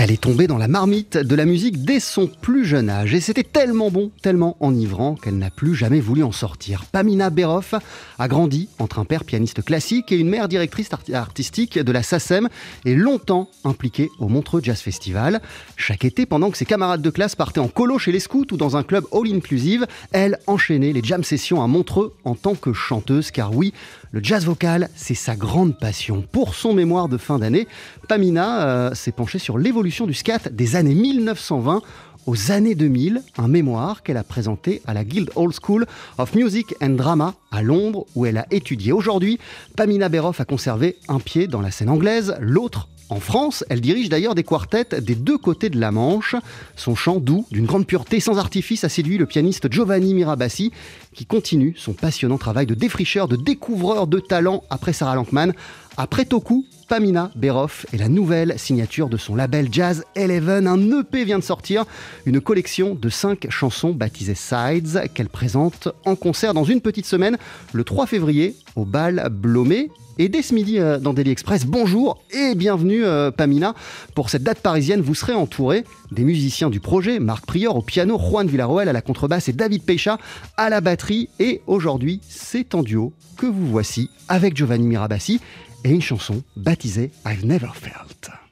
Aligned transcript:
Elle 0.00 0.12
est 0.12 0.20
tombée 0.20 0.46
dans 0.46 0.58
la 0.58 0.68
marmite 0.68 1.16
de 1.16 1.34
la 1.34 1.44
musique 1.44 1.84
dès 1.84 1.98
son 1.98 2.28
plus 2.28 2.64
jeune 2.64 2.88
âge 2.88 3.14
et 3.14 3.20
c'était 3.20 3.42
tellement 3.42 3.90
bon, 3.90 4.12
tellement 4.22 4.56
enivrant 4.60 5.16
qu'elle 5.16 5.38
n'a 5.38 5.50
plus 5.50 5.74
jamais 5.74 5.98
voulu 5.98 6.22
en 6.22 6.30
sortir. 6.30 6.84
Pamina 6.84 7.30
Beroff 7.30 7.74
a 8.20 8.28
grandi 8.28 8.68
entre 8.78 9.00
un 9.00 9.04
père 9.04 9.24
pianiste 9.24 9.64
classique 9.64 10.12
et 10.12 10.16
une 10.16 10.28
mère 10.28 10.46
directrice 10.46 10.88
artistique 11.12 11.80
de 11.80 11.90
la 11.90 12.04
SACEM 12.04 12.48
et 12.84 12.94
longtemps 12.94 13.50
impliquée 13.64 14.08
au 14.20 14.28
Montreux 14.28 14.60
Jazz 14.62 14.78
Festival. 14.78 15.40
Chaque 15.76 16.04
été, 16.04 16.26
pendant 16.26 16.52
que 16.52 16.58
ses 16.58 16.64
camarades 16.64 17.02
de 17.02 17.10
classe 17.10 17.34
partaient 17.34 17.58
en 17.58 17.66
colo 17.66 17.98
chez 17.98 18.12
les 18.12 18.20
scouts 18.20 18.46
ou 18.52 18.56
dans 18.56 18.76
un 18.76 18.84
club 18.84 19.04
all-inclusive, 19.12 19.84
elle 20.12 20.38
enchaînait 20.46 20.92
les 20.92 21.02
jam 21.02 21.24
sessions 21.24 21.60
à 21.60 21.66
Montreux 21.66 22.14
en 22.22 22.36
tant 22.36 22.54
que 22.54 22.72
chanteuse 22.72 23.32
car 23.32 23.52
oui, 23.52 23.74
le 24.10 24.20
jazz 24.22 24.46
vocal, 24.46 24.88
c'est 24.96 25.14
sa 25.14 25.36
grande 25.36 25.78
passion. 25.78 26.24
Pour 26.32 26.54
son 26.54 26.72
mémoire 26.72 27.08
de 27.08 27.18
fin 27.18 27.38
d'année, 27.38 27.68
Pamina 28.08 28.66
euh, 28.66 28.94
s'est 28.94 29.12
penchée 29.12 29.38
sur 29.38 29.58
l'évolution 29.58 30.06
du 30.06 30.14
scat 30.14 30.48
des 30.50 30.76
années 30.76 30.94
1920 30.94 31.82
aux 32.26 32.50
années 32.50 32.74
2000, 32.74 33.22
un 33.38 33.48
mémoire 33.48 34.02
qu'elle 34.02 34.16
a 34.16 34.24
présenté 34.24 34.82
à 34.86 34.94
la 34.94 35.04
Guild 35.04 35.30
Old 35.34 35.54
School 35.62 35.86
of 36.18 36.34
Music 36.34 36.74
and 36.82 36.90
Drama 36.90 37.34
à 37.50 37.62
Londres, 37.62 38.06
où 38.14 38.26
elle 38.26 38.38
a 38.38 38.46
étudié. 38.50 38.92
Aujourd'hui, 38.92 39.38
Pamina 39.76 40.08
Beroff 40.08 40.40
a 40.40 40.44
conservé 40.44 40.96
un 41.08 41.20
pied 41.20 41.46
dans 41.46 41.60
la 41.60 41.70
scène 41.70 41.88
anglaise, 41.88 42.34
l'autre 42.40 42.88
en 43.10 43.20
France, 43.20 43.64
elle 43.70 43.80
dirige 43.80 44.10
d'ailleurs 44.10 44.34
des 44.34 44.42
quartets 44.42 45.00
des 45.00 45.14
deux 45.14 45.38
côtés 45.38 45.70
de 45.70 45.80
la 45.80 45.90
Manche. 45.90 46.36
Son 46.76 46.94
chant 46.94 47.16
doux, 47.16 47.46
d'une 47.50 47.64
grande 47.64 47.86
pureté, 47.86 48.20
sans 48.20 48.38
artifice, 48.38 48.84
a 48.84 48.90
séduit 48.90 49.16
le 49.16 49.24
pianiste 49.24 49.72
Giovanni 49.72 50.12
Mirabassi, 50.12 50.72
qui 51.14 51.24
continue 51.24 51.74
son 51.76 51.94
passionnant 51.94 52.36
travail 52.36 52.66
de 52.66 52.74
défricheur, 52.74 53.26
de 53.26 53.36
découvreur 53.36 54.06
de 54.06 54.20
talent 54.20 54.62
après 54.68 54.92
Sarah 54.92 55.14
Lankman. 55.14 55.54
Après 55.96 56.26
Toku, 56.26 56.66
Pamina 56.88 57.30
Beroff 57.34 57.86
est 57.92 57.96
la 57.96 58.08
nouvelle 58.08 58.58
signature 58.58 59.08
de 59.08 59.16
son 59.16 59.34
label 59.34 59.68
Jazz 59.72 60.04
Eleven. 60.14 60.66
Un 60.66 61.00
EP 61.00 61.24
vient 61.24 61.38
de 61.38 61.44
sortir, 61.44 61.86
une 62.26 62.40
collection 62.40 62.94
de 62.94 63.08
cinq 63.08 63.46
chansons 63.50 63.92
baptisées 63.92 64.34
Sides 64.34 65.10
qu'elle 65.14 65.28
présente 65.28 65.88
en 66.04 66.14
concert 66.14 66.52
dans 66.52 66.64
une 66.64 66.82
petite 66.82 67.06
semaine, 67.06 67.38
le 67.72 67.84
3 67.84 68.06
février, 68.06 68.54
au 68.76 68.84
bal 68.84 69.28
Blomé. 69.30 69.90
Et 70.20 70.28
dès 70.28 70.42
ce 70.42 70.52
midi 70.52 70.80
dans 71.00 71.14
Daily 71.14 71.30
Express, 71.30 71.64
bonjour 71.64 72.20
et 72.32 72.56
bienvenue 72.56 73.04
euh, 73.04 73.30
Pamina. 73.30 73.74
Pour 74.16 74.30
cette 74.30 74.42
date 74.42 74.58
parisienne, 74.58 75.00
vous 75.00 75.14
serez 75.14 75.34
entouré 75.34 75.84
des 76.10 76.24
musiciens 76.24 76.70
du 76.70 76.80
projet, 76.80 77.20
Marc 77.20 77.46
Prior 77.46 77.76
au 77.76 77.82
piano, 77.82 78.18
Juan 78.18 78.48
Villarroel 78.48 78.88
à 78.88 78.92
la 78.92 79.00
contrebasse 79.00 79.48
et 79.48 79.52
David 79.52 79.84
Peicha 79.84 80.18
à 80.56 80.70
la 80.70 80.80
batterie. 80.80 81.28
Et 81.38 81.62
aujourd'hui, 81.68 82.20
c'est 82.28 82.74
en 82.74 82.82
duo 82.82 83.12
que 83.36 83.46
vous 83.46 83.68
voici 83.68 84.10
avec 84.28 84.56
Giovanni 84.56 84.88
Mirabassi 84.88 85.40
et 85.84 85.90
une 85.90 86.02
chanson 86.02 86.42
baptisée 86.56 87.12
I've 87.24 87.46
Never 87.46 87.70
Felt. 87.72 88.47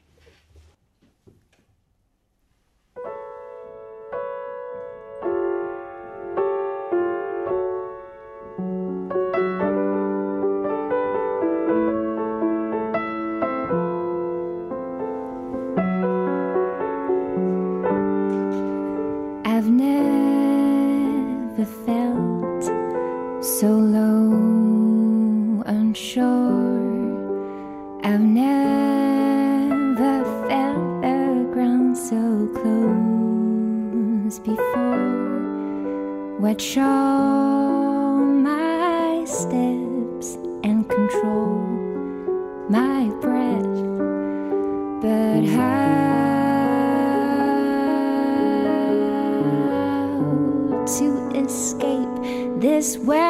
Unsure. 25.87 27.07
I've 28.03 28.19
never 28.19 30.13
felt 30.47 31.01
the 31.01 31.47
ground 31.53 31.97
so 31.97 32.47
close 32.59 34.39
before. 34.39 35.15
Watch 36.39 36.77
all 36.77 38.17
my 38.17 39.23
steps 39.25 40.35
and 40.67 40.89
control 40.89 41.63
my 42.69 43.07
breath, 43.21 43.77
but 45.01 45.43
how 45.55 45.87
to 50.97 51.07
escape 51.43 52.15
this 52.59 52.97
weariness? 52.97 53.26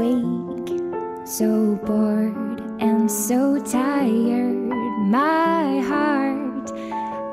I 0.00 0.04
always 0.04 0.70
wake 0.70 1.26
so 1.26 1.76
bored 1.84 2.60
and 2.80 3.10
so 3.10 3.62
tired, 3.62 4.56
my 5.10 5.80
heart. 5.80 6.72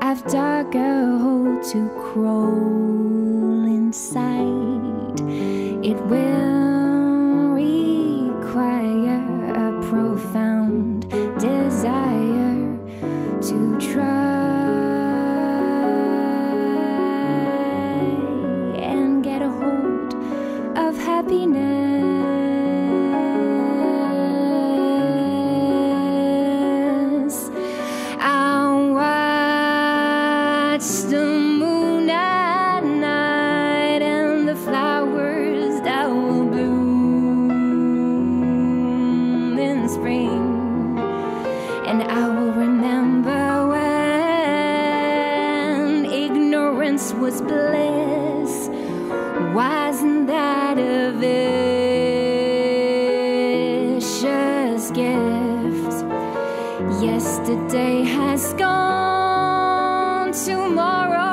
I've 0.02 0.22
dug 0.26 0.74
a 0.74 1.18
hole 1.18 1.62
to 1.72 1.88
crawl 1.98 2.97
Yesterday 57.00 58.02
has 58.02 58.54
gone, 58.54 60.32
tomorrow 60.32 61.27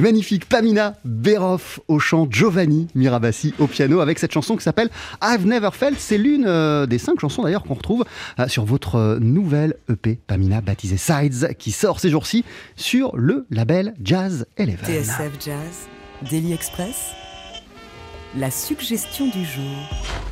Magnifique. 0.00 0.48
Pamina 0.48 0.94
Beroff 1.04 1.80
au 1.88 1.98
chant, 1.98 2.26
Giovanni 2.30 2.88
Mirabassi 2.94 3.54
au 3.58 3.66
piano 3.66 4.00
avec 4.00 4.18
cette 4.18 4.32
chanson 4.32 4.56
qui 4.56 4.62
s'appelle 4.62 4.90
I've 5.22 5.46
Never 5.46 5.70
Felt. 5.72 5.98
C'est 5.98 6.18
l'une 6.18 6.44
euh, 6.46 6.86
des 6.86 6.98
cinq 6.98 7.20
chansons 7.20 7.42
d'ailleurs 7.42 7.64
qu'on 7.64 7.74
retrouve 7.74 8.04
euh, 8.38 8.48
sur 8.48 8.64
votre 8.64 8.96
euh, 8.96 9.18
nouvelle 9.20 9.76
EP 9.88 10.18
Pamina 10.26 10.60
baptisée 10.60 10.96
Sides 10.96 11.54
qui 11.58 11.70
sort 11.70 12.00
ces 12.00 12.10
jours-ci 12.10 12.44
sur 12.76 13.16
le 13.16 13.46
label 13.50 13.94
Jazz 14.02 14.46
Eleven. 14.56 14.84
TSF 14.84 15.32
Jazz, 15.44 15.88
Daily 16.30 16.52
Express, 16.52 17.12
la 18.36 18.50
suggestion 18.50 19.26
du 19.26 19.44
jour. 19.44 19.62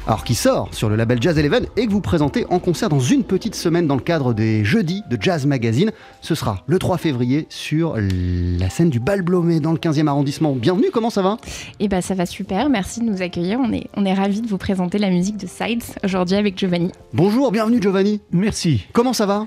Alors 0.06 0.24
qui 0.24 0.34
sort 0.34 0.68
sur 0.72 0.88
le 0.88 0.96
label 0.96 1.22
Jazz 1.22 1.38
Eleven 1.38 1.66
et 1.76 1.86
que 1.86 1.92
vous 1.92 2.00
présentez 2.00 2.44
en 2.50 2.58
concert 2.58 2.88
dans 2.88 2.98
une 2.98 3.22
petite 3.22 3.54
semaine 3.54 3.86
dans 3.86 3.94
le 3.94 4.00
cadre 4.00 4.34
des 4.34 4.64
jeudis 4.64 5.02
de 5.08 5.16
Jazz 5.20 5.46
Magazine. 5.46 5.92
Ce 6.20 6.34
sera 6.34 6.64
le 6.66 6.78
3 6.78 6.98
février 6.98 7.46
sur 7.48 7.96
la 7.96 8.70
scène 8.70 8.90
du 8.90 8.98
Bal 8.98 9.22
Blomé 9.22 9.60
dans 9.60 9.72
le 9.72 9.78
15e 9.78 10.08
arrondissement. 10.08 10.52
Bienvenue, 10.54 10.88
comment 10.92 11.10
ça 11.10 11.22
va? 11.22 11.36
Eh 11.78 11.86
ben 11.86 12.00
ça 12.00 12.14
va 12.14 12.26
super, 12.26 12.68
merci 12.68 13.00
de 13.00 13.04
nous 13.04 13.22
accueillir. 13.22 13.60
On 13.60 13.72
est, 13.72 13.86
on 13.94 14.04
est 14.04 14.14
ravis 14.14 14.40
de 14.40 14.48
vous 14.48 14.58
présenter 14.58 14.98
la 14.98 15.10
musique 15.10 15.36
de 15.36 15.46
Sides 15.46 15.84
aujourd'hui 16.02 16.36
avec 16.36 16.58
Giovanni. 16.58 16.90
Bonjour, 17.12 17.52
bienvenue 17.52 17.80
Giovanni. 17.80 18.20
Merci. 18.32 18.86
Comment 18.92 19.12
ça 19.12 19.26
va? 19.26 19.46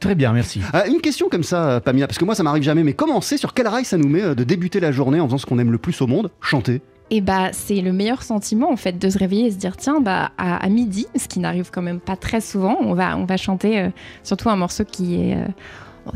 Très 0.00 0.14
bien, 0.14 0.34
merci. 0.34 0.60
Euh, 0.74 0.82
une 0.86 1.00
question 1.00 1.30
comme 1.30 1.44
ça, 1.44 1.80
Pamela, 1.80 2.06
parce 2.06 2.18
que 2.18 2.26
moi 2.26 2.34
ça 2.34 2.42
m'arrive 2.42 2.62
jamais, 2.62 2.82
mais 2.82 2.92
comment 2.92 3.22
c'est, 3.22 3.38
sur 3.38 3.54
quel 3.54 3.66
rail 3.66 3.86
ça 3.86 3.96
nous 3.96 4.08
met 4.08 4.20
euh, 4.20 4.34
de 4.34 4.44
débuter 4.44 4.78
la 4.78 4.92
journée 4.92 5.20
en 5.20 5.26
faisant 5.26 5.38
ce 5.38 5.46
qu'on 5.46 5.58
aime 5.58 5.72
le 5.72 5.78
plus 5.78 6.02
au 6.02 6.06
monde, 6.06 6.30
chanter 6.42 6.82
Et 7.10 7.20
bah 7.20 7.50
c'est 7.52 7.80
le 7.82 7.92
meilleur 7.92 8.22
sentiment 8.22 8.72
en 8.72 8.76
fait 8.76 8.98
de 8.98 9.10
se 9.10 9.18
réveiller 9.18 9.46
et 9.46 9.50
se 9.50 9.56
dire 9.56 9.76
tiens 9.76 10.00
bah 10.00 10.30
à, 10.38 10.68
midi, 10.68 11.06
ce 11.16 11.28
qui 11.28 11.38
n'arrive 11.38 11.70
quand 11.70 11.82
même 11.82 12.00
pas 12.00 12.16
très 12.16 12.40
souvent, 12.40 12.78
on 12.80 12.94
va 12.94 13.16
on 13.18 13.24
va 13.24 13.36
chanter 13.36 13.78
euh, 13.78 13.90
surtout 14.22 14.48
un 14.48 14.56
morceau 14.56 14.84
qui 14.84 15.16
est 15.16 15.36
euh, 15.36 15.46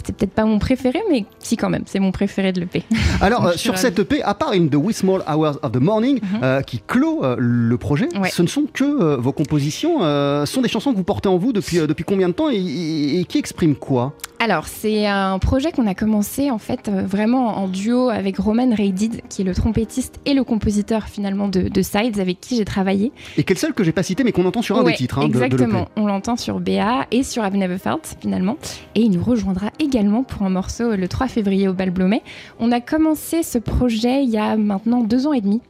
c'est 0.05 0.15
peut-être 0.17 0.33
pas 0.33 0.45
mon 0.45 0.59
préféré, 0.59 1.01
mais 1.11 1.25
si 1.39 1.57
quand 1.57 1.71
même, 1.71 1.83
c'est 1.87 1.99
mon 1.99 2.13
préféré 2.13 2.53
de 2.53 2.61
l'EP. 2.61 2.83
Alors, 3.21 3.47
euh, 3.47 3.53
sur 3.57 3.79
cette 3.79 3.99
EP, 3.99 4.23
à 4.23 4.35
part 4.35 4.51
In 4.53 4.67
the 4.69 4.75
Wee 4.77 4.93
Small 4.93 5.23
Hours 5.29 5.59
of 5.63 5.73
the 5.73 5.77
Morning, 5.81 6.21
euh, 6.43 6.61
qui 6.63 6.81
clôt 6.87 7.25
euh, 7.25 7.37
le 7.39 7.77
projet, 7.79 8.09
Ouais. 8.21 8.31
ce 8.31 8.43
ne 8.43 8.49
sont 8.49 8.65
que 8.73 8.85
euh, 8.85 9.17
vos 9.17 9.33
compositions, 9.33 10.03
euh, 10.03 10.45
ce 10.47 10.53
sont 10.55 10.63
des 10.63 10.69
chansons 10.69 10.93
que 10.93 10.97
vous 10.97 11.05
portez 11.05 11.29
en 11.29 11.37
vous 11.39 11.53
depuis, 11.53 11.79
euh, 11.79 11.87
depuis 11.87 12.05
combien 12.05 12.29
de 12.29 12.35
temps 12.35 12.51
et, 12.51 12.57
et- 12.57 13.21
et 13.21 13.25
qui 13.25 13.39
expriment 13.39 13.75
quoi? 13.77 14.13
Alors, 14.41 14.67
c'est 14.69 15.07
un 15.07 15.39
projet 15.41 15.73
qu'on 15.73 15.87
a 15.89 15.95
commencé 15.95 16.51
en 16.51 16.59
fait 16.59 16.89
euh, 16.89 17.03
vraiment 17.05 17.59
en 17.59 17.67
duo 17.67 18.09
avec 18.09 18.39
Roman 18.39 18.73
Reidid, 18.73 19.21
qui 19.29 19.43
est 19.43 19.45
le 19.45 19.53
trompettiste 19.55 20.21
et 20.27 20.35
le 20.35 20.45
compositeur 20.45 21.05
finalement 21.09 21.49
de, 21.49 21.63
de 21.69 21.83
Sides, 21.83 22.21
avec 22.21 22.41
qui 22.41 22.57
j'ai 22.57 22.65
travaillé. 22.65 23.11
Et 23.37 23.43
quel 23.43 23.59
seul 23.59 23.73
que 23.75 23.83
j'ai 23.83 23.91
pas 23.93 24.05
cité, 24.05 24.23
mais 24.23 24.31
qu'on 24.33 24.47
entend 24.47 24.63
sur 24.63 24.79
un 24.79 24.83
Ouais, 24.85 24.93
des 24.93 24.97
titres 24.99 25.19
hein, 25.19 25.29
de- 25.29 25.33
de, 25.33 25.43
exactement. 25.43 25.89
On 25.97 26.07
l'entend 26.07 26.37
sur 26.37 26.61
BA 26.61 27.07
et 27.11 27.25
sur 27.25 27.45
I've 27.45 27.57
Never 27.57 27.79
Felt 27.79 28.17
finalement. 28.21 28.57
Et 28.95 29.01
il 29.01 29.11
nous 29.11 29.25
rejoindra 29.25 29.71
également 29.79 30.23
pour 30.23 30.43
un 30.43 30.51
morceau 30.51 30.97
le 30.97 31.09
3 31.09 31.29
février 31.29 31.69
au 31.69 31.73
Bal 31.73 31.91
Blomet. 31.91 32.23
On 32.59 32.73
a 32.73 32.81
commencé 32.81 33.43
ce 33.43 33.59
projet 33.59 34.25
il 34.25 34.31
y 34.31 34.39
a 34.39 34.57
maintenant 34.57 35.03
deux 35.03 35.27
ans 35.27 35.33
et 35.33 35.41
demi 35.41 35.61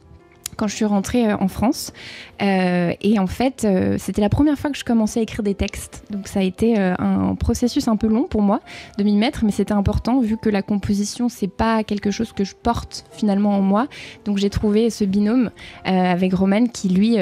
quand 0.59 0.67
je 0.67 0.75
suis 0.75 0.85
rentrée 0.85 1.31
euh, 1.31 1.37
en 1.39 1.47
France. 1.47 1.93
Euh, 2.41 2.91
et 3.01 3.17
en 3.17 3.27
fait, 3.27 3.63
euh, 3.63 3.95
c'était 3.97 4.21
la 4.21 4.29
première 4.29 4.57
fois 4.59 4.69
que 4.69 4.77
je 4.77 4.83
commençais 4.83 5.21
à 5.21 5.23
écrire 5.23 5.41
des 5.41 5.55
textes. 5.55 6.03
Donc 6.11 6.27
ça 6.27 6.41
a 6.41 6.43
été 6.43 6.77
un 6.77 7.35
processus 7.35 7.87
un 7.87 7.95
peu 7.95 8.07
long 8.07 8.23
pour 8.23 8.41
moi 8.41 8.59
de 8.97 9.03
m'y 9.03 9.15
mettre, 9.15 9.45
mais 9.45 9.51
c'était 9.51 9.73
important 9.73 10.19
vu 10.19 10.37
que 10.37 10.49
la 10.49 10.61
composition, 10.61 11.29
c'est 11.29 11.47
pas 11.47 11.83
quelque 11.83 12.11
chose 12.11 12.33
que 12.33 12.43
je 12.43 12.55
porte 12.55 13.05
finalement 13.11 13.55
en 13.55 13.61
moi. 13.61 13.87
Donc 14.25 14.37
j'ai 14.37 14.49
trouvé 14.49 14.89
ce 14.89 15.05
binôme 15.05 15.49
avec 15.85 16.33
Roman 16.33 16.65
qui 16.67 16.89
lui 16.89 17.17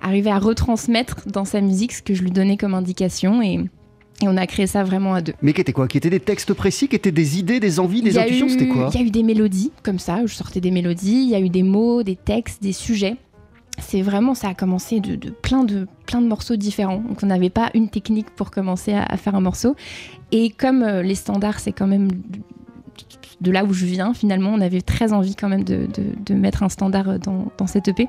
arrivait 0.00 0.30
à 0.30 0.38
retransmettre 0.38 1.28
dans 1.28 1.44
sa 1.44 1.60
musique 1.60 1.92
ce 1.92 2.02
que 2.02 2.14
je 2.14 2.22
lui 2.22 2.30
donnais 2.30 2.56
comme 2.56 2.74
indication 2.74 3.42
et, 3.42 3.60
et 4.22 4.26
on 4.28 4.36
a 4.36 4.46
créé 4.46 4.66
ça 4.66 4.82
vraiment 4.84 5.14
à 5.14 5.20
deux. 5.20 5.34
Mais 5.42 5.52
qui 5.52 5.60
étaient 5.60 5.72
quoi? 5.72 5.86
Qui 5.88 5.98
étaient 5.98 6.10
des 6.10 6.20
textes 6.20 6.52
précis? 6.54 6.88
Qui 6.88 6.96
étaient 6.96 7.12
des 7.12 7.38
idées, 7.38 7.60
des 7.60 7.78
envies, 7.80 8.02
des 8.02 8.18
intuitions? 8.18 8.48
C'était 8.48 8.66
quoi? 8.68 8.90
Il 8.92 9.00
y 9.00 9.02
a 9.02 9.06
eu 9.06 9.10
des 9.10 9.22
mélodies 9.22 9.72
comme 9.82 9.98
ça, 9.98 10.20
je 10.26 10.34
sortais 10.34 10.60
des 10.60 10.70
mélodies, 10.72 11.22
il 11.24 11.28
y 11.30 11.34
a 11.34 11.40
eu 11.40 11.48
des 11.48 11.62
mots, 11.62 12.02
des 12.02 12.16
textes, 12.16 12.62
des 12.62 12.72
sujets. 12.72 13.16
C'est 13.80 14.02
vraiment, 14.02 14.34
ça 14.34 14.48
a 14.48 14.54
commencé 14.54 14.98
de, 14.98 15.14
de 15.14 15.30
plein 15.30 15.62
de 15.62 15.86
plein 16.04 16.20
de 16.20 16.26
morceaux 16.26 16.56
différents. 16.56 16.98
Donc 16.98 17.18
on 17.22 17.26
n'avait 17.26 17.48
pas 17.50 17.70
une 17.74 17.88
technique 17.88 18.28
pour 18.30 18.50
commencer 18.50 18.92
à, 18.92 19.04
à 19.04 19.16
faire 19.16 19.36
un 19.36 19.40
morceau. 19.40 19.76
Et 20.32 20.50
comme 20.50 20.82
euh, 20.82 21.02
les 21.02 21.14
standards, 21.14 21.60
c'est 21.60 21.70
quand 21.72 21.86
même 21.86 22.08
de 23.40 23.50
là 23.52 23.64
où 23.64 23.72
je 23.72 23.86
viens, 23.86 24.14
finalement, 24.14 24.50
on 24.52 24.60
avait 24.60 24.80
très 24.80 25.12
envie 25.12 25.36
quand 25.36 25.48
même 25.48 25.62
de, 25.62 25.86
de- 25.86 26.16
de 26.26 26.34
mettre 26.34 26.64
un 26.64 26.68
standard 26.68 27.20
dans, 27.20 27.52
dans 27.56 27.68
cette 27.68 27.86
EP. 27.86 28.08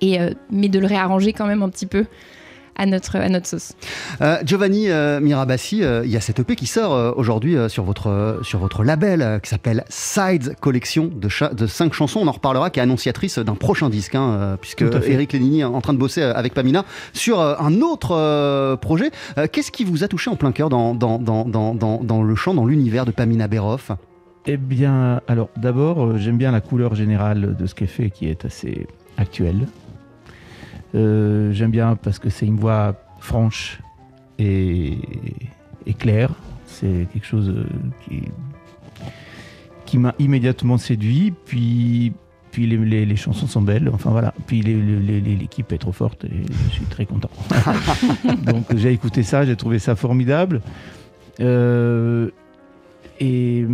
Et, 0.00 0.20
euh, 0.20 0.30
mais 0.50 0.68
de 0.68 0.80
le 0.80 0.86
réarranger 0.88 1.32
quand 1.32 1.46
même 1.46 1.62
un 1.62 1.68
petit 1.68 1.86
peu 1.86 2.06
à 2.76 2.86
notre, 2.86 3.16
à 3.16 3.28
notre 3.28 3.46
sauce. 3.46 3.72
Euh, 4.20 4.38
Giovanni 4.44 4.90
euh, 4.90 5.20
Mirabassi, 5.20 5.82
euh, 5.82 6.02
il 6.04 6.10
y 6.10 6.16
a 6.16 6.20
cette 6.20 6.40
EP 6.40 6.56
qui 6.56 6.66
sort 6.66 6.94
euh, 6.94 7.12
aujourd'hui 7.16 7.56
euh, 7.56 7.68
sur, 7.68 7.84
votre, 7.84 8.08
euh, 8.08 8.42
sur 8.42 8.58
votre 8.58 8.84
label 8.84 9.22
euh, 9.22 9.38
qui 9.38 9.50
s'appelle 9.50 9.84
Sides 9.88 10.56
Collection 10.60 11.10
de, 11.14 11.28
cinq 11.66 11.92
chansons. 11.92 12.20
On 12.20 12.28
en 12.28 12.32
reparlera, 12.32 12.70
qui 12.70 12.80
est 12.80 12.82
annonciatrice 12.82 13.38
d'un 13.38 13.54
prochain 13.54 13.88
disque, 13.90 14.14
hein, 14.14 14.30
euh, 14.30 14.56
puisque. 14.60 14.82
Eric 14.82 15.32
Lénini 15.32 15.60
est 15.60 15.64
en 15.64 15.80
train 15.80 15.92
de 15.92 15.98
bosser 15.98 16.22
avec 16.22 16.54
Pamina 16.54 16.84
sur 17.12 17.40
euh, 17.40 17.54
un 17.58 17.80
autre 17.80 18.12
euh, 18.12 18.76
projet. 18.76 19.10
Euh, 19.36 19.46
Qu'est-ce 19.50 19.70
qui 19.70 19.84
vous 19.84 20.04
a 20.04 20.08
touché 20.08 20.30
en 20.30 20.36
plein 20.36 20.52
cœur 20.52 20.68
dans, 20.68 20.94
dans, 20.94 21.18
dans, 21.18 21.44
dans, 21.44 21.74
dans, 21.74 22.02
dans 22.02 22.22
le 22.22 22.34
chant, 22.34 22.54
dans 22.54 22.66
l'univers 22.66 23.04
de 23.04 23.10
Pamina 23.10 23.48
Beroff? 23.48 23.90
Eh 24.46 24.56
bien, 24.56 25.20
alors 25.28 25.48
d'abord, 25.56 26.16
j'aime 26.18 26.38
bien 26.38 26.50
la 26.50 26.60
couleur 26.60 26.94
générale 26.94 27.56
de 27.56 27.66
ce 27.66 27.74
qu'elle 27.74 27.88
fait 27.88 28.10
qui 28.10 28.28
est 28.28 28.44
assez 28.44 28.86
actuelle. 29.18 29.66
Euh, 30.94 31.52
j'aime 31.52 31.70
bien 31.70 31.96
parce 31.96 32.18
que 32.18 32.28
c'est 32.30 32.46
une 32.46 32.58
voix 32.58 32.94
franche 33.20 33.80
et, 34.38 34.98
et 35.86 35.94
claire. 35.94 36.30
C'est 36.66 37.06
quelque 37.12 37.26
chose 37.26 37.48
euh, 37.50 37.64
qui, 38.04 38.22
qui 39.86 39.98
m'a 39.98 40.14
immédiatement 40.18 40.78
séduit. 40.78 41.32
Puis, 41.46 42.12
puis 42.50 42.66
les, 42.66 42.76
les- 42.76 43.06
les 43.06 43.16
chansons 43.16 43.46
sont 43.46 43.62
belles. 43.62 43.88
Enfin 43.92 44.10
voilà. 44.10 44.34
Puis 44.46 44.60
l'équipe 44.62 45.72
est 45.72 45.78
trop 45.78 45.92
forte 45.92 46.24
et 46.24 46.42
je 46.68 46.70
suis 46.70 46.84
très 46.86 47.06
content. 47.06 47.30
Donc 48.46 48.74
j'ai 48.76 48.92
écouté 48.92 49.22
ça, 49.22 49.44
j'ai 49.44 49.56
trouvé 49.56 49.78
ça 49.78 49.96
formidable. 49.96 50.60
Euh, 51.40 52.30
et, 53.20 53.64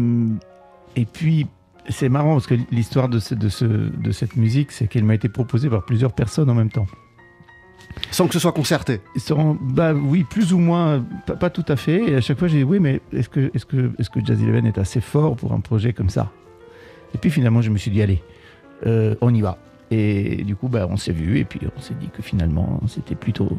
et 0.96 1.04
puis, 1.04 1.46
c'est 1.88 2.08
marrant 2.08 2.34
parce 2.34 2.46
que 2.46 2.54
l'histoire 2.70 3.08
de, 3.08 3.18
ce- 3.18 3.34
de, 3.34 3.48
ce- 3.48 3.64
de 3.64 4.10
cette 4.12 4.37
musique, 4.37 4.72
c'est 4.72 4.87
qu'elle 4.88 5.04
m'a 5.04 5.14
été 5.14 5.28
proposée 5.28 5.68
par 5.70 5.84
plusieurs 5.84 6.12
personnes 6.12 6.50
en 6.50 6.54
même 6.54 6.70
temps. 6.70 6.87
Sans 8.11 8.26
que 8.26 8.35
ce 8.35 8.38
soit 8.38 8.52
concerté. 8.52 9.00
Bah 9.61 9.93
oui, 9.93 10.25
plus 10.25 10.52
ou 10.52 10.59
moins, 10.59 11.05
pas, 11.40 11.50
tout 11.50 11.64
à 11.69 11.76
fait. 11.76 12.11
Et 12.11 12.14
à 12.17 12.21
chaque 12.21 12.38
fois, 12.38 12.49
j'ai 12.49 12.59
dit 12.59 12.64
oui, 12.64 12.81
mais 12.81 13.00
est-ce 13.12 13.28
que, 13.28 13.50
est-ce 13.55 13.67
que, 13.67 13.90
est-ce 13.99 14.11
que 14.11 14.25
Jazz 14.25 14.43
Eleven 14.43 14.67
est 14.67 14.78
assez 14.78 15.00
fort 15.00 15.37
pour 15.37 15.52
un 15.52 15.61
projet 15.61 15.93
comme 15.93 16.11
ça? 16.11 16.31
Et 17.14 17.19
puis 17.19 17.31
finalement, 17.31 17.62
je 17.62 17.71
me 17.71 17.78
suis 17.78 17.90
dit 17.90 18.02
allez, 18.02 18.23
euh, 18.87 19.14
on 19.21 19.35
y 19.35 19.40
va. 19.40 19.59
Et 19.90 20.43
du 20.45 20.55
coup, 20.55 20.69
bah, 20.69 20.87
on 20.90 20.97
s'est 20.97 21.12
vu 21.12 21.38
et 21.38 21.45
puis 21.45 21.61
on 21.76 21.81
s'est 21.81 21.95
dit 21.95 22.09
que 22.09 22.23
finalement, 22.23 22.81
c'était 22.87 23.14
plutôt 23.14 23.59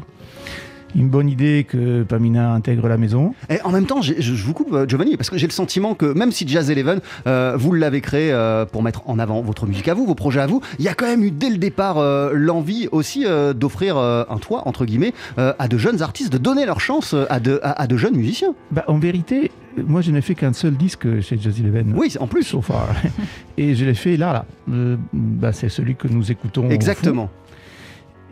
une 0.94 1.08
bonne 1.08 1.28
idée 1.28 1.64
que 1.68 2.02
Pamina 2.02 2.52
intègre 2.52 2.88
la 2.88 2.96
maison. 2.96 3.34
Et 3.48 3.60
en 3.62 3.70
même 3.70 3.86
temps, 3.86 4.02
je, 4.02 4.14
je 4.18 4.44
vous 4.44 4.52
coupe, 4.52 4.72
euh, 4.72 4.86
Giovanni, 4.86 5.16
parce 5.16 5.30
que 5.30 5.38
j'ai 5.38 5.46
le 5.46 5.52
sentiment 5.52 5.94
que 5.94 6.06
même 6.06 6.32
si 6.32 6.46
Jazz 6.46 6.70
Eleven, 6.70 7.00
euh, 7.26 7.54
vous 7.56 7.72
l'avez 7.72 8.00
créé 8.00 8.32
euh, 8.32 8.64
pour 8.66 8.82
mettre 8.82 9.08
en 9.08 9.18
avant 9.18 9.40
votre 9.40 9.66
musique 9.66 9.88
à 9.88 9.94
vous, 9.94 10.06
vos 10.06 10.14
projets 10.14 10.40
à 10.40 10.46
vous, 10.46 10.60
il 10.78 10.84
y 10.84 10.88
a 10.88 10.94
quand 10.94 11.06
même 11.06 11.22
eu 11.22 11.30
dès 11.30 11.50
le 11.50 11.58
départ 11.58 11.98
euh, 11.98 12.32
l'envie 12.34 12.88
aussi 12.92 13.24
d'offrir 13.54 13.96
un 13.96 14.38
toit, 14.38 14.66
entre 14.66 14.84
guillemets, 14.84 15.12
à 15.36 15.68
de 15.68 15.78
jeunes 15.78 16.02
artistes, 16.02 16.32
de 16.32 16.38
donner 16.38 16.66
leur 16.66 16.80
chance 16.80 17.14
à 17.28 17.40
de, 17.40 17.60
à, 17.62 17.82
à 17.82 17.86
de 17.86 17.96
jeunes 17.96 18.16
musiciens. 18.16 18.54
Bah, 18.70 18.84
en 18.88 18.98
vérité, 18.98 19.50
moi, 19.76 20.00
je 20.00 20.10
n'ai 20.10 20.20
fait 20.20 20.34
qu'un 20.34 20.52
seul 20.52 20.74
disque 20.76 21.20
chez 21.20 21.38
Jazz 21.38 21.58
Eleven. 21.60 21.92
Oui, 21.96 22.14
en 22.18 22.26
plus. 22.26 22.42
So 22.44 22.60
far. 22.60 22.88
Et 23.58 23.74
je 23.74 23.84
l'ai 23.84 23.94
fait 23.94 24.16
là, 24.16 24.32
là. 24.32 24.96
Bah, 25.12 25.52
c'est 25.52 25.68
celui 25.68 25.94
que 25.94 26.08
nous 26.08 26.30
écoutons. 26.30 26.68
Exactement. 26.70 27.30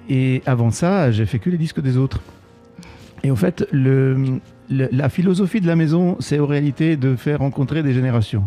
Et 0.09 0.43
avant 0.47 0.71
ça, 0.71 1.11
j'ai 1.11 1.27
fait 1.27 1.38
que 1.38 1.50
les 1.50 1.59
disques 1.59 1.81
des 1.81 1.97
autres. 1.97 2.21
Et 3.25 3.31
en 3.31 3.37
fait, 3.37 3.67
la 3.73 5.09
philosophie 5.09 5.61
de 5.61 5.67
la 5.67 5.77
maison, 5.77 6.17
c'est 6.21 6.39
en 6.39 6.47
réalité 6.47 6.97
de 6.97 7.17
faire 7.17 7.41
rencontrer 7.41 7.83
des 7.83 7.93
générations. 7.93 8.45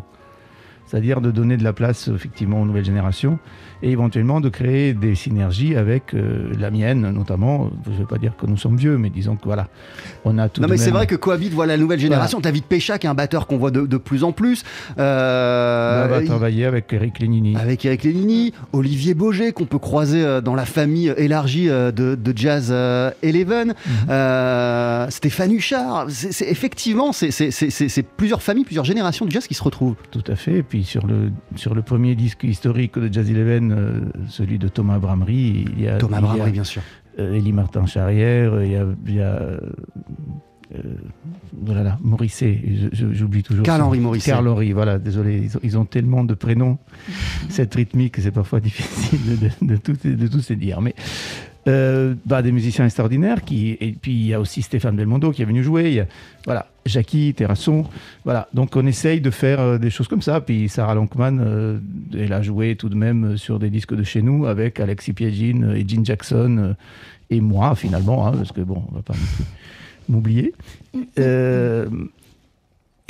C'est-à-dire 0.91 1.21
de 1.21 1.31
donner 1.31 1.55
de 1.55 1.63
la 1.63 1.71
place 1.71 2.09
effectivement 2.13 2.61
aux 2.61 2.65
nouvelles 2.65 2.83
générations 2.83 3.39
et 3.81 3.91
éventuellement 3.91 4.41
de 4.41 4.49
créer 4.49 4.93
des 4.93 5.15
synergies 5.15 5.77
avec 5.77 6.13
euh, 6.13 6.51
la 6.59 6.69
mienne 6.69 7.09
notamment. 7.11 7.69
Je 7.85 7.91
ne 7.91 7.95
veux 7.99 8.05
pas 8.05 8.17
dire 8.17 8.33
que 8.37 8.45
nous 8.45 8.57
sommes 8.57 8.75
vieux, 8.75 8.97
mais 8.97 9.09
disons 9.09 9.37
que 9.37 9.45
voilà, 9.45 9.69
on 10.25 10.37
a 10.37 10.49
tout 10.49 10.61
Non 10.61 10.67
mais 10.67 10.75
c'est 10.75 10.91
vrai 10.91 11.07
que 11.07 11.15
cohabite 11.15 11.53
voilà 11.53 11.77
la 11.77 11.81
nouvelle 11.81 11.99
génération. 12.01 12.41
David 12.41 12.65
Pécha 12.65 12.97
qui 12.99 13.07
est 13.07 13.09
un 13.09 13.13
batteur 13.13 13.47
qu'on 13.47 13.55
voit 13.57 13.71
de, 13.71 13.85
de 13.85 13.97
plus 13.97 14.25
en 14.25 14.33
plus. 14.33 14.63
Euh, 14.99 16.05
on 16.05 16.09
va 16.09 16.21
il- 16.21 16.27
travailler 16.27 16.65
avec 16.65 16.91
Eric 16.91 17.19
Lénini. 17.19 17.55
avec 17.55 17.85
Eric 17.85 18.03
Lénini, 18.03 18.53
Olivier 18.73 19.13
Boger 19.13 19.53
qu'on 19.53 19.65
peut 19.65 19.79
croiser 19.79 20.23
euh, 20.23 20.41
dans 20.41 20.55
la 20.55 20.65
famille 20.65 21.13
élargie 21.17 21.69
euh, 21.69 21.91
de, 21.91 22.15
de 22.15 22.33
Jazz 22.37 22.71
Eleven, 23.23 23.69
Mhm. 23.69 23.75
euh, 24.09 25.09
Stéphane 25.09 25.53
Huchard. 25.53 26.07
Effectivement, 26.41 27.11
c'est, 27.13 28.03
plusieurs 28.17 28.41
familles, 28.41 28.65
plusieurs 28.65 28.85
générations 28.85 29.25
de 29.25 29.31
jazz 29.31 29.47
qui 29.47 29.53
se 29.53 29.63
retrouvent. 29.63 29.95
Tout 30.11 30.23
à 30.27 30.35
fait. 30.35 30.57
Et 30.57 30.63
puis 30.63 30.80
sur 30.83 31.05
le, 31.07 31.31
sur 31.55 31.73
le 31.75 31.81
premier 31.81 32.15
disque 32.15 32.43
historique 32.43 32.97
de 32.97 33.11
Jazz 33.11 33.29
Eleven, 33.29 33.71
euh, 33.71 33.99
celui 34.27 34.57
de 34.59 34.67
Thomas 34.67 34.99
Bramery, 34.99 35.65
il 35.77 35.81
y 35.81 35.87
a, 35.87 35.97
Thomas 35.97 36.17
il 36.19 36.21
y 36.21 36.25
a, 36.25 36.27
Bramery, 36.27 36.51
bien 36.51 36.63
sûr. 36.63 36.81
euh, 37.19 37.33
Élie 37.33 37.53
Martin 37.53 37.85
Charrière, 37.85 38.63
il 38.63 38.71
y 38.71 38.75
a, 38.75 38.85
il 39.07 39.15
y 39.15 39.21
a 39.21 39.25
euh, 40.73 40.93
voilà, 41.61 41.83
là, 41.83 41.97
Morisset, 42.01 42.61
j'oublie 42.93 43.43
toujours. 43.43 43.63
Karl-Henri 43.65 43.97
son- 43.97 44.03
Morisset. 44.03 44.31
Karl-Henri, 44.31 44.71
voilà, 44.71 44.99
désolé, 44.99 45.37
ils 45.43 45.57
ont, 45.57 45.59
ils 45.63 45.77
ont 45.77 45.85
tellement 45.85 46.23
de 46.23 46.33
prénoms, 46.33 46.77
cette 47.49 47.75
rythmique, 47.75 48.13
que 48.15 48.21
c'est 48.21 48.31
parfois 48.31 48.61
difficile 48.61 49.19
de, 49.39 49.47
de, 49.65 49.73
de 49.73 49.77
tout, 49.77 49.97
de 50.03 50.27
tous 50.27 50.49
les 50.49 50.55
dire. 50.55 50.79
Mais 50.81 50.95
euh, 51.67 52.15
bah, 52.25 52.41
des 52.41 52.51
musiciens 52.51 52.85
extraordinaires, 52.85 53.43
qui, 53.43 53.77
et 53.79 53.91
puis 53.99 54.13
il 54.13 54.27
y 54.27 54.33
a 54.33 54.39
aussi 54.39 54.61
Stéphane 54.61 54.95
Belmondo 54.95 55.31
qui 55.31 55.41
est 55.41 55.45
venu 55.45 55.63
jouer, 55.63 55.91
y 55.91 55.99
a, 55.99 56.07
voilà, 56.45 56.67
Jackie, 56.85 57.33
Terrasson, 57.33 57.85
voilà, 58.25 58.47
donc 58.53 58.75
on 58.75 58.85
essaye 58.85 59.21
de 59.21 59.29
faire 59.29 59.59
euh, 59.59 59.77
des 59.77 59.89
choses 59.89 60.07
comme 60.07 60.21
ça, 60.21 60.41
puis 60.41 60.69
Sarah 60.69 60.95
Lankman, 60.95 61.39
euh, 61.39 61.79
elle 62.17 62.33
a 62.33 62.41
joué 62.41 62.75
tout 62.75 62.89
de 62.89 62.95
même 62.95 63.37
sur 63.37 63.59
des 63.59 63.69
disques 63.69 63.95
de 63.95 64.03
chez 64.03 64.21
nous 64.21 64.45
avec 64.45 64.79
Alexis 64.79 65.13
Piegin 65.13 65.73
et 65.75 65.87
Gene 65.87 66.05
Jackson 66.05 66.75
et 67.29 67.41
moi 67.41 67.75
finalement, 67.75 68.27
hein, 68.27 68.31
parce 68.31 68.51
que 68.51 68.61
bon, 68.61 68.83
on 68.91 68.95
va 68.95 69.01
pas 69.01 69.15
m'oublier. 70.09 70.53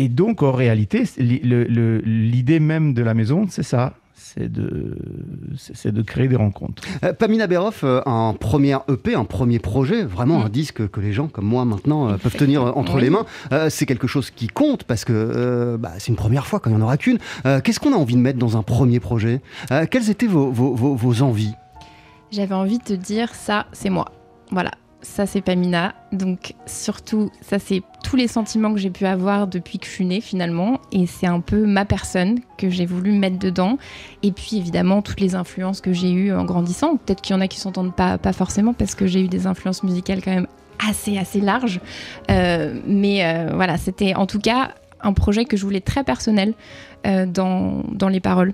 Et 0.01 0.09
donc, 0.09 0.41
en 0.41 0.51
réalité, 0.51 1.03
l'idée 1.19 2.59
même 2.59 2.95
de 2.95 3.03
la 3.03 3.13
maison, 3.13 3.45
c'est 3.47 3.61
ça. 3.61 3.93
C'est 4.23 4.49
de, 4.51 4.97
c'est 5.57 5.91
de 5.91 6.01
créer 6.01 6.27
des 6.29 6.35
rencontres. 6.37 6.83
Euh, 7.03 7.11
Pamina 7.11 7.47
Beroff, 7.47 7.83
euh, 7.83 8.01
un 8.05 8.33
premier 8.39 8.77
EP, 8.87 9.13
un 9.15 9.25
premier 9.25 9.59
projet, 9.59 10.03
vraiment 10.05 10.39
Mm. 10.39 10.43
un 10.45 10.49
disque 10.49 10.87
que 10.89 10.99
les 11.01 11.11
gens 11.11 11.27
comme 11.27 11.45
moi 11.45 11.65
maintenant 11.65 12.07
euh, 12.07 12.17
peuvent 12.17 12.35
tenir 12.37 12.77
entre 12.77 12.95
Oui. 12.95 13.01
les 13.01 13.09
mains. 13.09 13.25
Euh, 13.51 13.69
c'est 13.69 13.85
quelque 13.85 14.07
chose 14.07 14.29
qui 14.31 14.47
compte 14.47 14.83
parce 14.85 15.03
que 15.05 15.11
euh, 15.11 15.77
bah, 15.77 15.91
c'est 15.97 16.07
une 16.09 16.15
première 16.15 16.47
fois 16.47 16.59
quand 16.61 16.69
il 16.69 16.75
n'y 16.77 16.81
en 16.81 16.85
aura 16.85 16.97
qu'une. 16.97 17.17
Euh, 17.45 17.59
Qu'est-ce 17.61 17.79
qu'on 17.81 17.93
a 17.93 17.97
envie 17.97 18.15
de 18.15 18.21
mettre 18.21 18.39
dans 18.39 18.55
un 18.57 18.63
premier 18.63 18.99
projet? 19.01 19.41
Euh, 19.71 19.85
Quelles 19.89 20.09
étaient 20.09 20.27
vos, 20.27 20.49
vos- 20.51 20.75
vos- 20.75 20.95
vos 20.95 21.21
envies? 21.23 21.53
J'avais 22.31 22.55
envie 22.55 22.77
de 22.77 22.83
te 22.83 22.93
dire 22.93 23.33
ça, 23.35 23.65
c'est 23.73 23.89
moi. 23.89 24.05
Voilà, 24.51 24.71
ça 25.01 25.25
c'est 25.25 25.41
Pamina. 25.41 25.93
Donc 26.11 26.53
surtout, 26.65 27.31
ça 27.41 27.59
c'est 27.59 27.81
tous 28.03 28.15
les 28.15 28.27
sentiments 28.27 28.73
que 28.73 28.79
j'ai 28.79 28.89
pu 28.89 29.05
avoir 29.05 29.47
depuis 29.47 29.79
que 29.79 29.85
je 29.85 29.91
suis 29.91 30.05
née 30.05 30.21
finalement. 30.21 30.79
Et 30.91 31.05
c'est 31.05 31.27
un 31.27 31.39
peu 31.39 31.65
ma 31.65 31.85
personne 31.85 32.39
que 32.57 32.69
j'ai 32.69 32.85
voulu 32.85 33.11
mettre 33.11 33.39
dedans. 33.39 33.77
Et 34.23 34.31
puis 34.31 34.57
évidemment, 34.57 35.01
toutes 35.01 35.19
les 35.19 35.35
influences 35.35 35.81
que 35.81 35.93
j'ai 35.93 36.11
eues 36.11 36.33
en 36.33 36.45
grandissant. 36.45 36.97
Peut-être 36.97 37.21
qu'il 37.21 37.35
y 37.35 37.37
en 37.37 37.41
a 37.41 37.47
qui 37.47 37.59
s'entendent 37.59 37.95
pas, 37.95 38.17
forcément 38.33 38.73
parce 38.73 38.95
que 38.95 39.07
j'ai 39.07 39.21
eu 39.21 39.27
des 39.27 39.47
influences 39.47 39.83
musicales 39.83 40.21
quand 40.23 40.33
même 40.33 40.47
assez, 40.87 41.17
assez 41.17 41.41
larges. 41.41 41.79
Euh, 42.29 42.79
mais 42.85 43.25
euh, 43.25 43.51
voilà, 43.53 43.77
c'était 43.77 44.15
en 44.15 44.25
tout 44.25 44.39
cas 44.39 44.71
un 45.03 45.13
projet 45.13 45.45
que 45.45 45.57
je 45.57 45.63
voulais 45.63 45.81
très 45.81 46.03
personnel 46.03 46.53
dans, 47.03 47.83
dans 47.91 48.07
les 48.07 48.19
paroles. 48.19 48.53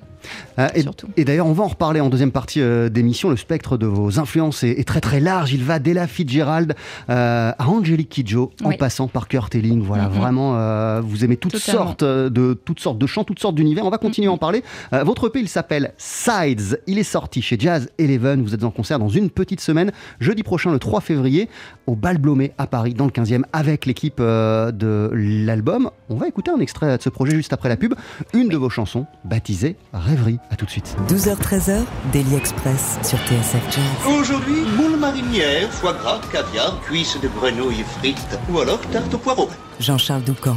Euh, 0.60 0.68
et, 1.16 1.24
d'ailleurs, 1.24 1.46
on 1.48 1.54
va 1.54 1.63
en 1.63 1.68
reparler 1.68 2.01
en 2.01 2.10
deuxième 2.10 2.32
partie 2.32 2.60
euh, 2.60 2.89
d'émission. 2.89 3.30
Le 3.30 3.38
spectre 3.38 3.77
de 3.77 3.86
vos 3.86 4.20
influences 4.20 4.63
est, 4.63 4.72
est 4.72 4.84
très 4.88 5.00
très 5.00 5.20
large. 5.20 5.54
Il 5.54 5.63
va 5.63 5.80
d'Ella 5.80 6.08
Fitzgerald 6.08 6.75
euh, 7.10 7.51
à 7.58 7.68
Angelique 7.70 8.10
Kidjo, 8.10 8.51
en 8.63 8.70
Oui. 8.70 8.77
passant 8.77 9.08
par 9.08 9.27
Kurt 9.27 9.54
Elling. 9.56 9.82
Voilà, 9.82 10.10
Mhm. 10.10 10.13
vraiment, 10.18 10.58
euh, 10.58 11.01
vous 11.04 11.24
aimez 11.24 11.38
toutes 11.38 11.54
Totalement. 11.54 11.82
sortes 11.86 12.04
euh, 12.04 12.30
de 12.30 12.54
toutes 12.66 12.80
sortes 12.80 12.98
de 12.98 13.06
chants, 13.06 13.24
toutes 13.24 13.39
sortes 13.39 13.56
d'univers. 13.56 13.86
On 13.86 13.89
va 13.89 14.00
continuer 14.00 14.27
à 14.27 14.32
en 14.32 14.38
parler. 14.38 14.63
Euh, 14.92 15.04
votre 15.04 15.27
EP, 15.27 15.39
il 15.39 15.48
s'appelle 15.50 15.94
Sides. 15.98 16.82
Il 16.88 16.98
est 17.00 17.04
sorti 17.04 17.42
chez 17.42 17.58
Jazz 17.60 17.89
Eleven. 18.00 18.42
Vous 18.44 18.54
êtes 18.54 18.63
en 18.63 18.72
concert 18.72 19.00
dans 19.00 19.10
une 19.10 19.30
petite 19.30 19.62
semaine, 19.62 19.92
jeudi 20.20 20.44
prochain, 20.44 20.72
le 20.72 20.80
3 20.80 21.00
février, 21.01 21.48
au 21.86 21.96
Bal 21.96 22.18
Blomet 22.18 22.54
à 22.58 22.68
Paris, 22.68 22.94
dans 22.96 23.06
le 23.06 23.12
15e, 23.12 23.44
avec 23.54 23.86
l'équipe 23.86 24.18
euh, 24.20 24.72
de 24.72 25.10
l'album. 25.13 25.89
On 26.10 26.16
va 26.16 26.27
écouter 26.27 26.51
un 26.51 26.60
extrait 26.60 26.98
de 26.98 27.01
ce 27.01 27.10
projet 27.10 27.34
juste 27.36 27.54
après 27.54 27.70
la 27.70 27.77
pub. 27.77 27.94
Une 28.38 28.50
de 28.50 28.58
vos 28.58 28.70
chansons, 28.70 29.08
baptisée 29.25 29.77
Rêverie. 29.94 30.38
À 30.51 30.56
tout 30.56 30.65
de 30.65 30.70
suite. 30.70 30.96
12h-13h, 31.10 31.86
Daily 32.13 32.36
Express 32.36 33.00
sur 33.01 33.17
TSF 33.17 33.63
Jazz. 33.72 34.13
Aujourd'hui, 34.15 34.62
moule 34.77 34.96
marinière, 34.96 35.67
foie 35.72 35.94
gras, 35.94 36.22
caviar, 36.32 36.79
cuisses 36.82 37.20
de 37.20 37.29
grenouille 37.29 37.84
frites 37.98 38.38
ou 38.53 38.60
alors 38.60 38.79
tarte 38.91 39.12
au 39.12 39.17
poireau. 39.17 39.50
Jean-Charles 39.79 40.22
Doucan. 40.22 40.56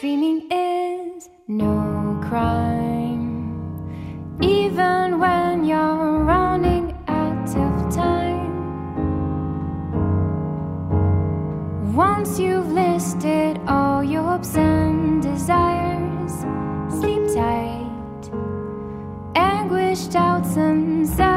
Dreaming 0.00 0.42
is 0.52 1.28
no 1.48 2.20
crime, 2.28 3.74
even 4.40 5.18
when 5.18 5.64
you're 5.64 6.24
running 6.24 6.94
out 7.08 7.48
of 7.48 7.92
time. 7.92 8.52
Once 11.96 12.38
you've 12.38 12.72
listed 12.72 13.58
all 13.66 14.04
your 14.04 14.22
hopes 14.22 14.56
and 14.56 15.20
Sleep 16.28 17.34
tight, 17.34 18.30
anguish, 19.34 20.06
doubts, 20.06 20.56
and 20.56 21.08
sadness. 21.08 21.31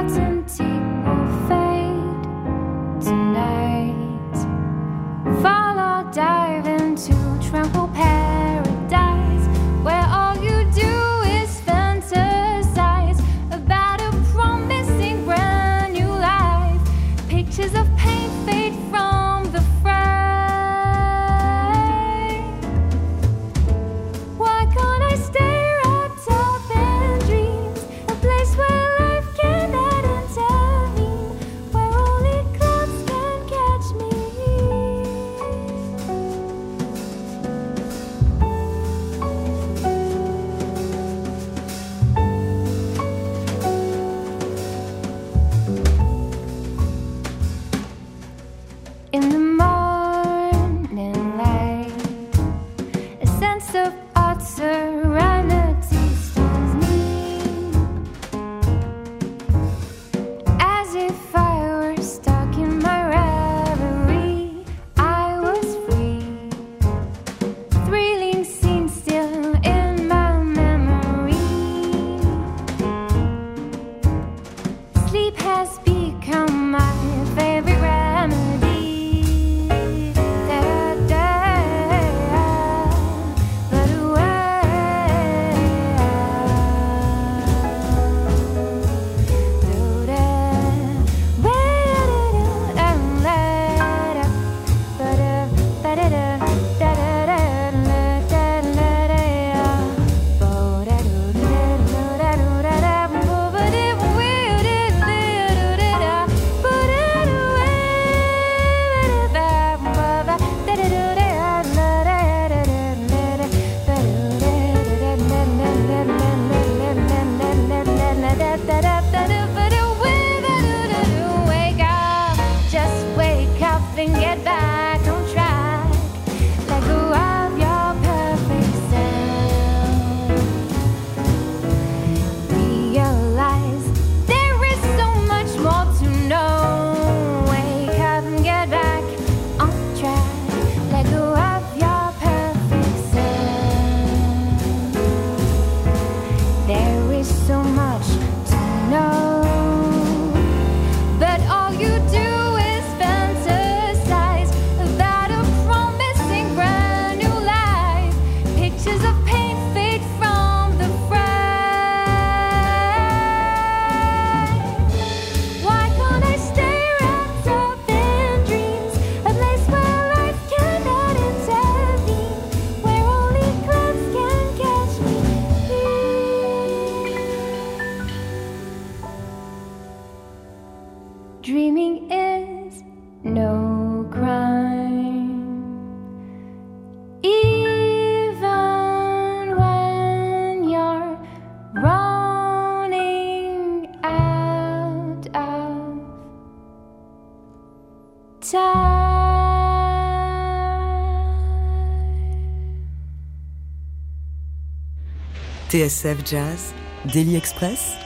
TSF 205.76 206.24
Jazz, 206.24 206.74
Daily 207.12 207.36
Express, 207.36 208.05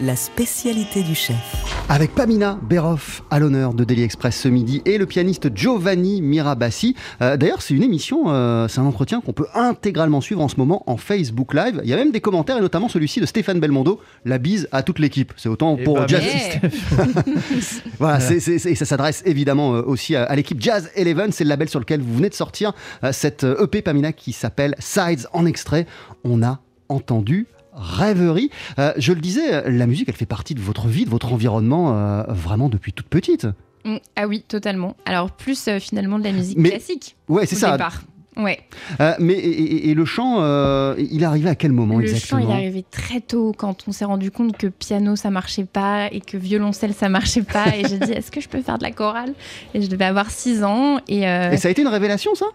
la 0.00 0.16
spécialité 0.16 1.02
du 1.02 1.14
chef. 1.14 1.36
Avec 1.90 2.14
Pamina 2.14 2.58
Beroff 2.62 3.22
à 3.30 3.38
l'honneur 3.38 3.74
de 3.74 3.84
Daily 3.84 4.02
Express 4.02 4.40
ce 4.40 4.48
midi 4.48 4.80
et 4.86 4.96
le 4.96 5.04
pianiste 5.04 5.54
Giovanni 5.54 6.22
Mirabassi. 6.22 6.94
Euh, 7.20 7.36
D'ailleurs, 7.36 7.60
c'est 7.60 7.74
une 7.74 7.82
émission, 7.82 8.24
euh, 8.28 8.66
c'est 8.68 8.80
un 8.80 8.86
entretien 8.86 9.20
qu'on 9.20 9.34
peut 9.34 9.46
intégralement 9.54 10.22
suivre 10.22 10.40
en 10.40 10.48
ce 10.48 10.56
moment 10.56 10.82
en 10.86 10.96
Facebook 10.96 11.52
Live. 11.52 11.80
Il 11.84 11.90
y 11.90 11.92
a 11.92 11.96
même 11.96 12.12
des 12.12 12.22
commentaires 12.22 12.56
et 12.56 12.60
notamment 12.62 12.88
celui-ci 12.88 13.20
de 13.20 13.26
Stéphane 13.26 13.60
Belmondo. 13.60 14.00
La 14.24 14.38
bise 14.38 14.66
à 14.72 14.82
toute 14.82 14.98
l'équipe. 14.98 15.34
C'est 15.36 15.50
autant 15.50 15.76
Eh 15.78 15.84
pour 15.84 15.96
ben, 15.96 16.08
Jazz. 16.08 16.22
merci, 16.62 17.82
voilà, 17.98 18.20
c'est- 18.20 18.40
c'est- 18.40 18.58
c'est- 18.58 18.70
et 18.72 18.74
ça 18.74 18.86
s'adresse 18.86 19.22
évidemment 19.26 19.74
euh, 19.74 19.82
aussi 19.82 20.16
à, 20.16 20.24
à 20.24 20.34
l'équipe 20.34 20.60
Jazz 20.60 20.90
Eleven. 20.96 21.30
C'est 21.32 21.44
le 21.44 21.50
label 21.50 21.68
sur 21.68 21.80
lequel 21.80 22.00
vous 22.00 22.14
venez 22.16 22.30
de 22.30 22.34
sortir 22.34 22.72
cette 23.12 23.44
EP 23.44 23.82
Pamina 23.82 24.12
qui 24.14 24.32
s'appelle 24.32 24.74
Sides 24.78 25.26
en 25.34 25.44
extrait. 25.44 25.86
On 26.24 26.42
a 26.42 26.60
entendu 26.88 27.46
rêverie. 27.74 28.50
Euh, 28.78 28.92
je 28.96 29.12
le 29.12 29.20
disais, 29.20 29.68
la 29.70 29.86
musique, 29.86 30.08
elle 30.08 30.14
fait 30.16 30.26
partie 30.26 30.54
de 30.54 30.60
votre 30.60 30.86
vie, 30.88 31.04
de 31.04 31.10
votre 31.10 31.32
environnement, 31.32 31.92
euh, 31.96 32.22
vraiment 32.28 32.68
depuis 32.68 32.92
toute 32.92 33.08
petite. 33.08 33.46
Mm, 33.84 33.96
Ah 34.16 34.26
oui, 34.26 34.42
totalement. 34.46 34.96
Alors 35.04 35.30
plus 35.30 35.68
euh, 35.68 35.78
finalement 35.78 36.18
de 36.18 36.24
la 36.24 36.32
musique 36.32 36.58
Mais- 36.58 36.70
classique. 36.70 37.16
Ouais, 37.28 37.46
c'est 37.46 37.56
ça. 37.56 37.72
départ. 37.72 38.02
Ouais. 38.36 38.58
Euh, 39.00 39.12
mais 39.20 39.34
et, 39.34 39.48
et- 39.48 39.90
et 39.90 39.94
le 39.94 40.04
chant, 40.04 40.38
euh, 40.40 40.96
il 40.98 41.22
est 41.22 41.26
arrivé 41.26 41.48
à 41.48 41.54
quel 41.54 41.70
moment 41.70 41.98
Le 41.98 42.06
chant, 42.06 42.14
exactement 42.14 42.40
il 42.40 42.50
est 42.50 42.52
arrivé 42.52 42.84
très 42.90 43.20
tôt 43.20 43.54
quand 43.56 43.84
on 43.86 43.92
s'est 43.92 44.04
rendu 44.04 44.32
compte 44.32 44.56
que 44.56 44.66
piano 44.66 45.14
ça 45.14 45.30
marchait 45.30 45.64
pas 45.66 46.08
et 46.10 46.20
que 46.20 46.36
violoncelle 46.36 46.94
ça 46.94 47.08
marchait 47.08 47.42
pas. 47.44 47.76
et 47.76 47.86
j'ai 47.88 47.96
dit 47.98 48.10
est-ce 48.12 48.32
que 48.32 48.40
je 48.40 48.48
peux 48.48 48.60
faire 48.60 48.78
de 48.78 48.82
la 48.82 48.90
chorale? 48.90 49.34
Et 49.72 49.80
je 49.82 49.86
devais 49.88 50.04
avoir 50.06 50.30
6 50.32 50.64
ans. 50.64 50.98
Et, 51.06 51.28
euh, 51.28 51.52
Et 51.52 51.58
ça 51.58 51.68
a 51.68 51.70
été 51.70 51.82
une 51.82 51.88
révélation, 51.88 52.34
ça? 52.34 52.46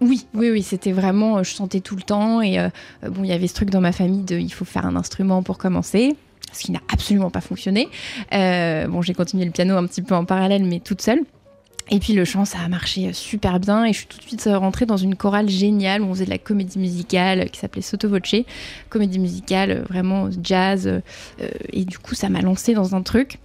Oui, 0.00 0.26
oui, 0.34 0.50
oui, 0.50 0.62
c'était 0.62 0.92
vraiment, 0.92 1.38
euh, 1.38 1.42
je 1.42 1.54
chantais 1.54 1.80
tout 1.80 1.96
le 1.96 2.02
temps 2.02 2.42
et 2.42 2.58
euh, 2.58 2.68
bon, 3.08 3.22
il 3.22 3.28
y 3.28 3.32
avait 3.32 3.46
ce 3.46 3.54
truc 3.54 3.70
dans 3.70 3.80
ma 3.80 3.92
famille 3.92 4.22
de 4.22 4.36
il 4.36 4.52
faut 4.52 4.64
faire 4.64 4.86
un 4.86 4.96
instrument 4.96 5.42
pour 5.42 5.56
commencer, 5.56 6.16
ce 6.52 6.62
qui 6.62 6.72
n'a 6.72 6.80
absolument 6.92 7.30
pas 7.30 7.40
fonctionné. 7.40 7.88
Euh, 8.32 8.86
bon, 8.88 9.02
j'ai 9.02 9.14
continué 9.14 9.44
le 9.44 9.50
piano 9.50 9.76
un 9.76 9.86
petit 9.86 10.02
peu 10.02 10.14
en 10.14 10.24
parallèle, 10.24 10.64
mais 10.64 10.80
toute 10.80 11.00
seule. 11.00 11.20
Et 11.90 11.98
puis 11.98 12.14
le 12.14 12.24
chant, 12.24 12.46
ça 12.46 12.58
a 12.64 12.68
marché 12.68 13.12
super 13.12 13.60
bien 13.60 13.84
et 13.84 13.92
je 13.92 13.98
suis 13.98 14.06
tout 14.06 14.16
de 14.16 14.22
suite 14.22 14.48
rentrée 14.50 14.86
dans 14.86 14.96
une 14.96 15.16
chorale 15.16 15.50
géniale 15.50 16.00
où 16.00 16.06
on 16.06 16.14
faisait 16.14 16.24
de 16.24 16.30
la 16.30 16.38
comédie 16.38 16.78
musicale 16.78 17.50
qui 17.50 17.60
s'appelait 17.60 17.82
Sotto 17.82 18.08
Voce, 18.08 18.36
comédie 18.88 19.18
musicale 19.18 19.84
vraiment 19.90 20.30
jazz 20.42 21.02
et 21.74 21.84
du 21.84 21.98
coup 21.98 22.14
ça 22.14 22.30
m'a 22.30 22.40
lancée 22.40 22.72
dans 22.72 22.94
un 22.94 23.02
truc. 23.02 23.38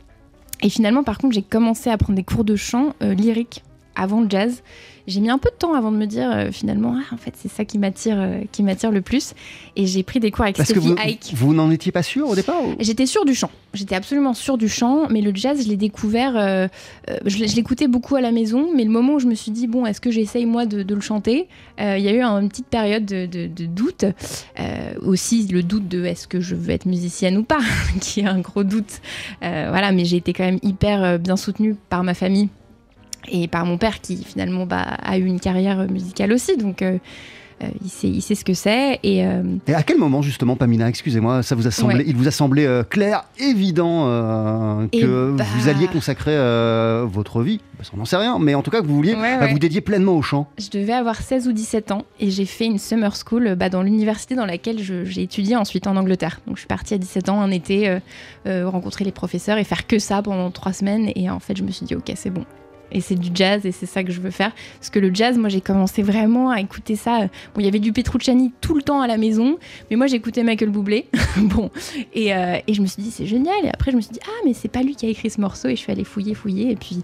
Et 0.62 0.70
finalement, 0.70 1.04
par 1.04 1.18
contre, 1.18 1.34
j'ai 1.34 1.42
commencé 1.42 1.90
à 1.90 1.98
prendre 1.98 2.16
des 2.16 2.24
cours 2.24 2.46
de 2.46 2.56
chant 2.56 2.96
lyrique 3.02 3.62
avant 4.00 4.22
le 4.22 4.30
jazz. 4.30 4.62
J'ai 5.08 5.22
mis 5.22 5.30
un 5.32 5.40
peu 5.40 5.50
de 5.50 5.56
temps 5.56 5.74
avant 5.74 5.92
de 5.92 5.98
me 5.98 6.06
dire 6.06 6.30
euh, 6.32 6.52
finalement, 6.52 6.96
ah, 6.96 7.16
en 7.16 7.18
fait, 7.18 7.34
c'est 7.36 7.48
ça 7.50 7.66
qui 7.66 7.80
m'attire, 7.80 8.18
euh, 8.20 8.42
qui 8.52 8.62
m'attire 8.62 8.92
le 8.92 9.02
plus. 9.02 9.34
Et 9.76 9.88
j'ai 9.88 10.04
pris 10.04 10.20
des 10.20 10.30
cours 10.30 10.44
avec 10.44 10.56
Parce 10.58 10.70
que 10.72 10.76
Sophie 10.76 10.90
vous, 10.90 10.96
Ike. 11.00 11.32
vous 11.34 11.54
n'en 11.56 11.72
étiez 11.72 11.92
pas 11.92 12.04
sûr 12.04 12.30
au 12.30 12.36
départ 12.36 12.62
ou- 12.64 12.76
J'étais 12.80 13.08
sûre 13.08 13.26
du 13.26 13.34
chant. 13.34 13.50
J'étais 13.74 13.96
absolument 13.96 14.36
sûre 14.36 14.58
du 14.60 14.70
chant, 14.70 15.08
mais 15.10 15.22
le 15.22 15.32
jazz, 15.34 15.64
je 15.64 15.68
l'ai 15.68 15.78
découvert. 15.78 16.34
euh, 16.38 16.68
je 17.26 17.40
l'écoutais 17.56 17.88
beaucoup 17.88 18.16
à 18.18 18.22
la 18.22 18.32
maison, 18.32 18.68
mais 18.76 18.84
le 18.84 18.92
moment 18.92 19.14
où 19.14 19.20
je 19.20 19.26
me 19.26 19.34
suis 19.34 19.50
dit, 19.52 19.66
bon, 19.66 19.88
est-ce 19.88 20.00
que 20.02 20.12
j'essaye 20.12 20.46
moi 20.46 20.68
de, 20.68 20.84
de 20.84 20.94
le 20.96 21.02
chanter 21.02 21.48
Il 21.80 22.00
y 22.04 22.08
a 22.08 22.14
eu 22.14 22.22
une 22.22 22.50
petite 22.50 22.68
période 22.68 23.06
de, 23.06 23.26
de- 23.26 23.48
de 23.48 23.66
doute. 23.66 24.06
Aussi, 25.02 25.48
le 25.48 25.64
doute 25.64 25.88
de 25.88 26.04
est-ce 26.06 26.28
que 26.28 26.40
je 26.40 26.54
veux 26.56 26.72
être 26.72 26.86
musicienne 26.86 27.38
ou 27.38 27.44
pas, 27.44 27.60
qui 28.02 28.20
est 28.20 28.26
un 28.28 28.40
gros 28.40 28.64
doute. 28.64 29.02
Voilà, 29.42 29.92
mais 29.92 30.06
j'ai 30.06 30.18
été 30.18 30.34
quand 30.34 30.44
même 30.46 30.60
hyper 30.62 31.18
bien 31.18 31.38
soutenue 31.38 31.76
par 31.90 32.04
ma 32.04 32.14
famille 32.14 32.50
et 33.28 33.48
par 33.48 33.66
mon 33.66 33.78
père 33.78 34.02
qui 34.02 34.24
finalement 34.24 34.66
bah, 34.66 34.84
a 35.04 35.18
eu 35.18 35.26
une 35.26 35.40
carrière 35.40 35.88
musicale 35.90 36.32
aussi. 36.34 36.58
Donc. 36.58 36.82
euh, 36.82 36.98
euh, 37.62 37.68
il, 37.84 37.90
sait, 37.90 38.08
il 38.08 38.22
sait 38.22 38.36
ce 38.36 38.46
que 38.46 38.54
c'est 38.54 39.02
et 39.04 39.26
euh, 39.28 39.44
Et 39.68 39.74
à 39.74 39.84
quel 39.84 39.98
moment 39.98 40.22
justement, 40.22 40.56
Pamina, 40.56 40.88
excusez-moi, 40.88 41.44
ça 41.44 41.56
vous 41.56 41.68
a 41.68 41.72
semblé, 41.72 41.98
Ouais. 41.98 42.04
il 42.08 42.16
vous 42.16 42.30
a 42.30 42.32
semblé 42.32 42.66
euh, 42.66 42.84
clair, 42.84 43.26
évident 43.38 44.06
que 44.94 45.36
bah- 45.36 45.44
vous 45.58 45.68
alliez 45.68 45.88
consacrer 45.88 46.38
votre 47.08 47.42
vie, 47.44 47.60
parce 47.78 47.90
qu'on 47.90 47.98
n'en 47.98 48.06
sait 48.06 48.16
rien, 48.16 48.40
mais 48.40 48.56
en 48.56 48.62
tout 48.62 48.72
cas 48.72 48.80
que 48.82 48.88
vous 48.88 48.96
vouliez 48.96 49.14
Ouais, 49.14 49.38
ouais. 49.40 49.52
vous 49.52 49.60
dédier 49.60 49.82
pleinement 49.82 50.14
au 50.16 50.22
chant. 50.22 50.48
Je 50.58 50.70
devais 50.70 50.94
avoir 50.94 51.18
16 51.18 51.50
ou 51.50 51.52
17 51.52 51.92
ans 51.92 52.06
et 52.22 52.32
j'ai 52.32 52.46
fait 52.46 52.66
une 52.66 52.78
summer 52.80 53.14
school 53.18 53.56
bah, 53.56 53.68
dans 53.68 53.84
l'université 53.84 54.36
dans 54.36 54.46
laquelle 54.46 54.80
j'ai 54.82 55.22
étudié 55.22 55.58
ensuite 55.58 55.86
en 55.86 55.98
Angleterre. 55.98 56.40
Donc 56.48 56.56
je 56.56 56.62
suis 56.62 56.68
partie 56.68 56.94
à 56.94 56.98
17 56.98 57.28
ans 57.28 57.42
un 57.42 57.52
été 57.52 57.94
rencontrer 58.46 59.04
les 59.04 59.12
professeurs 59.12 59.58
et 59.58 59.66
faire 59.66 59.86
que 59.86 60.00
ça 60.00 60.22
pendant 60.22 60.50
trois 60.52 60.72
semaines 60.72 61.12
et 61.14 61.30
en 61.30 61.40
fait 61.40 61.58
je 61.58 61.64
me 61.64 61.72
suis 61.72 61.86
dit 61.86 61.96
ok 61.96 62.10
c'est 62.16 62.30
bon. 62.30 62.46
Et 62.92 63.02
c'est 63.02 63.16
du 63.16 63.30
jazz 63.34 63.66
et 63.66 63.72
c'est 63.72 63.86
ça 63.86 64.04
que 64.04 64.12
je 64.12 64.20
veux 64.20 64.32
faire. 64.32 64.52
Parce 64.80 64.90
que 64.90 65.00
le 65.00 65.14
jazz, 65.14 65.38
moi 65.38 65.50
j'ai 65.50 65.62
commencé 65.62 66.02
vraiment 66.02 66.50
à 66.50 66.60
écouter 66.60 66.96
ça. 66.96 67.22
Bon, 67.54 67.60
il 67.60 67.66
y 67.66 67.68
avait 67.68 67.80
du 67.80 67.94
Petrucciani 67.94 68.52
tout 68.62 68.76
le 68.76 68.82
temps 68.82 69.02
à 69.02 69.08
la 69.08 69.18
maison, 69.18 69.58
mais 69.90 69.96
moi 69.96 70.08
j'écoutais 70.08 70.44
Michael 70.44 70.70
Bublé. 70.70 71.06
bon, 71.38 71.70
et, 72.14 72.34
euh, 72.34 72.58
et 72.68 72.74
je 72.74 72.82
me 72.82 72.88
suis 72.88 73.02
dit 73.02 73.12
c'est 73.12 73.28
génial. 73.28 73.66
Et 73.66 73.70
après 73.70 73.92
je 73.92 73.96
me 73.96 74.02
suis 74.02 74.12
dit 74.12 74.20
ah 74.26 74.42
mais 74.46 74.54
c'est 74.54 74.70
pas 74.70 74.84
lui 74.84 74.96
qui 74.96 75.06
a 75.06 75.10
écrit 75.10 75.30
ce 75.30 75.42
morceau 75.42 75.68
et 75.68 75.76
je 75.76 75.82
suis 75.82 75.92
allée 75.92 76.04
fouiller 76.04 76.34
fouiller 76.34 76.72
et 76.72 76.76
puis 76.76 77.04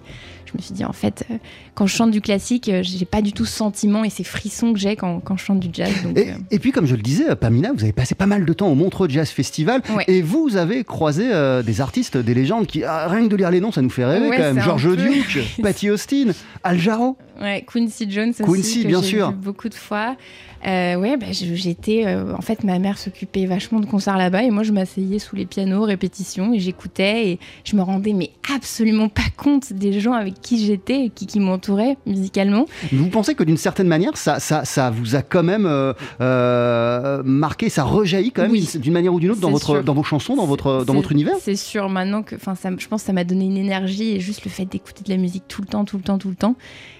je 0.55 0.61
me 0.61 0.65
suis 0.65 0.73
dit 0.73 0.85
en 0.85 0.93
fait 0.93 1.25
euh, 1.29 1.37
quand 1.73 1.85
je 1.87 1.95
chante 1.95 2.11
du 2.11 2.21
classique, 2.21 2.69
euh, 2.69 2.81
j'ai 2.83 3.05
pas 3.05 3.21
du 3.21 3.33
tout 3.33 3.45
ce 3.45 3.51
sentiment 3.57 4.03
et 4.05 4.09
ces 4.09 4.23
frissons 4.23 4.71
que 4.73 4.79
j'ai 4.79 4.95
quand, 4.95 5.19
quand 5.19 5.35
je 5.35 5.43
chante 5.43 5.59
du 5.59 5.67
jazz. 5.73 5.91
Donc, 6.03 6.17
Et, 6.17 6.29
euh, 6.31 6.35
et 6.51 6.59
puis, 6.59 6.71
comme 6.71 6.85
je 6.85 6.95
le 6.95 7.01
disais, 7.01 7.35
Pamina, 7.35 7.73
vous 7.73 7.83
avez 7.83 7.91
passé 7.91 8.15
pas 8.15 8.25
mal 8.27 8.45
de 8.45 8.53
temps 8.53 8.67
au 8.69 8.75
Montreux 8.75 9.09
Jazz 9.09 9.29
Festival 9.29 9.81
Ouais. 9.95 10.05
et 10.07 10.21
vous 10.21 10.55
avez 10.55 10.83
croisé 10.85 11.29
euh, 11.33 11.61
des 11.63 11.81
artistes, 11.81 12.15
des 12.17 12.33
légendes 12.33 12.65
qui, 12.67 12.83
ah, 12.85 13.07
rien 13.09 13.23
que 13.25 13.29
de 13.31 13.35
lire 13.35 13.51
les 13.51 13.59
noms, 13.59 13.71
ça 13.73 13.81
nous 13.81 13.89
fait 13.89 14.05
rêver 14.05 14.29
Ouais, 14.29 14.37
quand 14.37 14.53
même. 14.53 14.59
George 14.63 14.87
peu- 14.87 14.95
Duke, 14.95 15.39
Patti 15.61 15.89
Austin, 15.89 16.27
Al 16.63 16.79
Jarreau. 16.79 17.17
Ouais, 17.41 17.65
Quincy 17.71 18.09
Jones 18.09 18.29
aussi. 18.29 18.43
Quincy, 18.43 18.83
que 18.83 18.87
bien 18.87 19.01
sûr. 19.01 19.29
vu 19.31 19.35
beaucoup 19.35 19.69
de 19.69 19.73
fois. 19.73 20.15
Euh, 20.65 20.95
ouais, 20.95 21.15
bah, 21.17 21.27
j'étais. 21.31 22.03
euh, 22.07 22.33
en 22.35 22.41
fait, 22.41 22.63
ma 22.63 22.79
mère 22.79 22.97
s'occupait 22.97 23.45
vachement 23.45 23.79
de 23.79 23.85
concerts 23.85 24.17
là-bas 24.17 24.43
et 24.43 24.49
moi, 24.49 24.63
je 24.63 24.71
m'asseyais 24.71 25.19
sous 25.19 25.35
les 25.35 25.45
pianos, 25.45 25.83
répétitions, 25.83 26.53
et 26.53 26.59
j'écoutais 26.59 27.29
et 27.31 27.39
je 27.63 27.75
me 27.75 27.81
rendais 27.83 28.13
mais 28.13 28.31
absolument 28.55 29.09
pas 29.09 29.21
compte 29.37 29.73
des 29.73 29.99
gens 29.99 30.13
avec 30.13 30.41
qui 30.41 30.65
j'étais 30.65 31.05
et 31.05 31.09
qui, 31.09 31.27
qui 31.27 31.39
m'entouraient 31.39 31.97
musicalement. 32.07 32.65
Vous 32.91 33.09
pensez 33.09 33.35
que 33.35 33.43
d'une 33.43 33.57
certaine 33.57 33.87
manière, 33.87 34.17
ça, 34.17 34.39
ça, 34.39 34.65
ça 34.65 34.89
vous 34.89 35.15
a 35.15 35.21
quand 35.21 35.43
même 35.43 35.65
euh, 35.67 35.93
euh, 36.21 37.21
marqué, 37.23 37.69
ça 37.69 37.83
rejaillit 37.83 38.31
quand 38.31 38.43
même 38.43 38.51
Oui. 38.51 38.67
d'une 38.75 38.93
manière 38.93 39.13
ou 39.13 39.19
d'une 39.19 39.31
autre 39.31 39.41
dans, 39.41 39.51
votre, 39.51 39.65
sûr. 39.75 39.83
dans 39.83 39.93
vos 39.93 40.03
chansons, 40.03 40.35
dans 40.35 40.45
votre, 40.45 40.83
dans 40.85 40.93
votre 40.93 41.11
univers? 41.11 41.35
C'est 41.41 41.55
sûr, 41.55 41.89
maintenant 41.89 42.23
que. 42.23 42.35
Enfin, 42.35 42.53
je 42.55 42.87
pense 42.87 43.01
que 43.01 43.07
ça 43.07 43.13
m'a 43.13 43.23
donné 43.23 43.45
une 43.45 43.57
énergie 43.57 44.15
et 44.15 44.19
juste 44.19 44.43
le 44.45 44.49
fait 44.51 44.65
d'écouter 44.65 45.03
de 45.03 45.09
la 45.09 45.17
musique 45.17 45.43
tout 45.47 45.61
le 45.61 45.67
temps, 45.67 45.85
tout 45.85 45.97
le 45.97 46.03
temps, 46.03 46.17
tout 46.17 46.29
le 46.29 46.35
temps. 46.35 46.55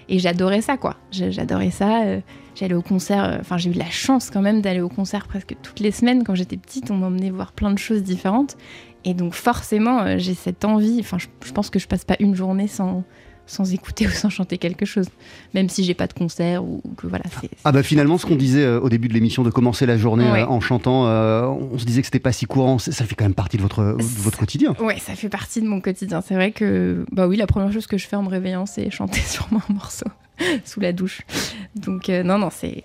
Et 0.08 0.18
j'adorais 0.18 0.60
ça, 0.60 0.76
quoi. 0.76 0.96
J'a- 1.10 1.30
J'adorais 1.30 1.70
ça. 1.70 2.02
euh, 2.04 2.20
J'allais 2.54 2.74
au 2.74 2.82
concert. 2.82 3.24
euh, 3.24 3.36
Enfin, 3.40 3.58
j'ai 3.58 3.70
eu 3.70 3.74
la 3.74 3.90
chance 3.90 4.30
quand 4.30 4.40
même 4.40 4.62
d'aller 4.62 4.80
au 4.80 4.88
concert 4.88 5.26
presque 5.26 5.54
toutes 5.62 5.80
les 5.80 5.90
semaines. 5.90 6.24
Quand 6.24 6.34
j'étais 6.34 6.56
petite, 6.56 6.90
on 6.90 6.96
m'emmenait 6.96 7.30
voir 7.30 7.52
plein 7.52 7.70
de 7.70 7.78
choses 7.78 8.02
différentes. 8.02 8.56
Et 9.04 9.14
donc, 9.14 9.34
forcément, 9.34 10.00
euh, 10.02 10.14
j'ai 10.18 10.34
cette 10.34 10.64
envie. 10.64 10.98
Enfin, 11.00 11.18
je 11.18 11.52
pense 11.52 11.70
que 11.70 11.78
je 11.78 11.86
passe 11.86 12.04
pas 12.04 12.16
une 12.20 12.34
journée 12.34 12.66
sans 12.68 13.04
sans 13.46 13.72
écouter 13.72 14.06
ou 14.06 14.10
sans 14.10 14.28
chanter 14.30 14.58
quelque 14.58 14.84
chose, 14.84 15.06
même 15.54 15.68
si 15.68 15.84
j'ai 15.84 15.94
pas 15.94 16.06
de 16.06 16.12
concert 16.12 16.64
ou, 16.64 16.82
que 16.96 17.06
voilà, 17.06 17.24
c'est 17.40 17.50
Ah 17.64 17.72
bah 17.72 17.82
finalement, 17.82 18.18
ce 18.18 18.26
qu'on 18.26 18.36
disait 18.36 18.64
euh, 18.64 18.80
au 18.80 18.88
début 18.88 19.08
de 19.08 19.14
l'émission, 19.14 19.42
de 19.42 19.50
commencer 19.50 19.86
la 19.86 19.96
journée 19.96 20.30
Ouais. 20.30 20.42
euh, 20.42 20.46
en 20.46 20.60
chantant, 20.60 21.06
euh, 21.06 21.46
on 21.46 21.78
se 21.78 21.84
disait 21.84 22.00
que 22.02 22.06
c'était 22.06 22.18
pas 22.18 22.32
si 22.32 22.46
courant, 22.46 22.78
ça 22.78 23.04
fait 23.04 23.14
quand 23.14 23.24
même 23.24 23.34
partie 23.34 23.56
de 23.56 23.62
votre, 23.62 23.82
de 23.96 24.02
votre 24.22 24.38
quotidien. 24.38 24.74
Ouais, 24.80 24.98
ça 24.98 25.14
fait 25.14 25.28
partie 25.28 25.60
de 25.62 25.66
mon 25.68 25.80
quotidien. 25.80 26.20
C'est 26.20 26.34
vrai 26.34 26.50
que, 26.52 27.04
bah 27.12 27.26
oui, 27.28 27.36
la 27.36 27.46
première 27.46 27.72
chose 27.72 27.86
que 27.86 27.98
je 27.98 28.06
fais 28.06 28.16
en 28.16 28.22
me 28.22 28.28
réveillant, 28.28 28.66
c'est 28.66 28.90
chanter 28.90 29.20
sur 29.26 29.48
un 29.52 29.72
morceau 29.72 30.06
sous 30.64 30.80
la 30.80 30.92
douche. 30.92 31.22
Donc, 31.74 32.08
euh, 32.10 32.22
non, 32.22 32.38
non, 32.38 32.48
c'est. 32.50 32.82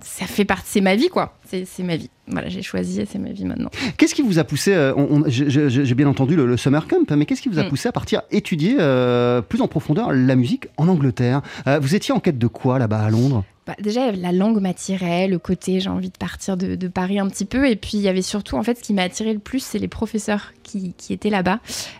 Ça 0.00 0.26
fait 0.26 0.44
partie, 0.44 0.68
c'est 0.70 0.80
ma 0.80 0.94
vie 0.94 1.08
quoi. 1.08 1.36
C'est 1.44 1.66
ma 1.82 1.96
vie. 1.96 2.10
Voilà, 2.28 2.48
j'ai 2.48 2.62
choisi 2.62 3.00
et 3.00 3.06
c'est 3.06 3.18
ma 3.18 3.30
vie 3.30 3.44
maintenant. 3.44 3.70
Qu'est-ce 3.96 4.14
qui 4.14 4.22
vous 4.22 4.38
a 4.38 4.44
poussé, 4.44 4.74
euh, 4.74 4.92
j'ai- 5.28 5.94
bien 5.94 6.08
entendu 6.08 6.34
le, 6.36 6.44
le 6.46 6.56
Summer 6.56 6.86
Camp, 6.86 7.10
mais 7.16 7.24
qu'est-ce 7.24 7.40
qui 7.40 7.48
vous 7.48 7.58
a 7.58 7.62
Mm. 7.64 7.68
poussé 7.68 7.88
à 7.88 7.92
partir 7.92 8.22
étudier 8.30 8.76
euh, 8.80 9.40
plus 9.42 9.60
en 9.62 9.68
profondeur 9.68 10.12
la 10.12 10.36
musique 10.36 10.66
en 10.76 10.88
Angleterre? 10.88 11.40
Euh, 11.66 11.78
Vous 11.80 11.94
étiez 11.94 12.12
en 12.14 12.20
quête 12.20 12.38
de 12.38 12.46
quoi 12.46 12.78
là-bas 12.78 12.98
à 13.00 13.10
Londres? 13.10 13.44
Bah, 13.66 13.74
déjà, 13.80 14.12
la 14.12 14.30
langue 14.30 14.60
m'attirait, 14.60 15.26
le 15.26 15.40
côté 15.40 15.80
j'ai 15.80 15.90
envie 15.90 16.10
de 16.10 16.16
partir 16.16 16.56
de, 16.56 16.86
Paris 16.86 17.18
un 17.18 17.28
petit 17.28 17.44
peu. 17.44 17.68
Et 17.68 17.74
puis, 17.74 17.92
il 17.94 18.00
y 18.00 18.08
avait 18.08 18.22
surtout, 18.22 18.56
en 18.56 18.62
fait, 18.62 18.78
ce 18.78 18.82
qui 18.82 18.92
m'a 18.92 19.02
attiré 19.02 19.32
le 19.32 19.40
plus, 19.40 19.58
c'est 19.58 19.80
les 19.80 19.88
professeurs 19.88 20.52
qui, 20.62 20.94
étaient 21.10 21.30
là-bas. 21.30 21.58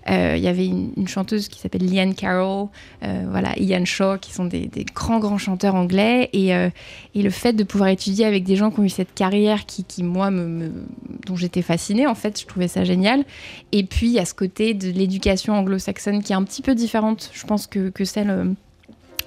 Euh, 0.09 0.35
Il 0.37 0.43
y 0.43 0.47
avait 0.47 0.67
une, 0.67 1.09
chanteuse 1.09 1.49
qui 1.49 1.59
s'appelle 1.59 1.85
Leanne 1.85 2.15
Carroll, 2.15 2.69
euh, 3.03 3.25
voilà, 3.29 3.59
Ian 3.59 3.85
Shaw, 3.85 4.19
qui 4.19 4.33
sont 4.33 4.45
des, 4.45 4.71
grands, 4.95 5.19
grands 5.19 5.39
chanteurs 5.39 5.75
anglais. 5.75 6.31
Et, 6.33 6.55
euh, 6.55 6.71
et 7.17 7.23
le 7.23 7.31
fait 7.31 7.53
de 7.53 7.65
pouvoir 7.65 7.89
étudier 7.89 8.27
avec 8.27 8.45
des 8.45 8.55
gens 8.55 8.71
qui 8.71 8.79
ont 8.79 8.85
eu 8.85 8.89
cette 8.89 9.15
carrière 9.15 9.67
qui, 9.67 10.05
moi, 10.05 10.31
dont 10.31 11.35
j'étais 11.35 11.63
fascinée, 11.63 12.07
en 12.07 12.15
fait, 12.15 12.41
je 12.41 12.47
trouvais 12.47 12.69
ça 12.69 12.85
génial. 12.85 13.25
Et 13.73 13.83
puis, 13.83 14.07
il 14.07 14.13
y 14.13 14.21
a 14.21 14.25
ce 14.25 14.35
côté 14.35 14.73
de 14.73 14.89
l'éducation 14.89 15.55
anglo-saxonne 15.55 16.23
qui 16.23 16.33
est 16.33 16.37
un 16.37 16.45
petit 16.45 16.63
peu 16.63 16.77
différente, 16.77 17.31
je 17.33 17.45
pense, 17.45 17.67
que, 17.67 17.89
que 17.89 18.05
celle. 18.05 18.55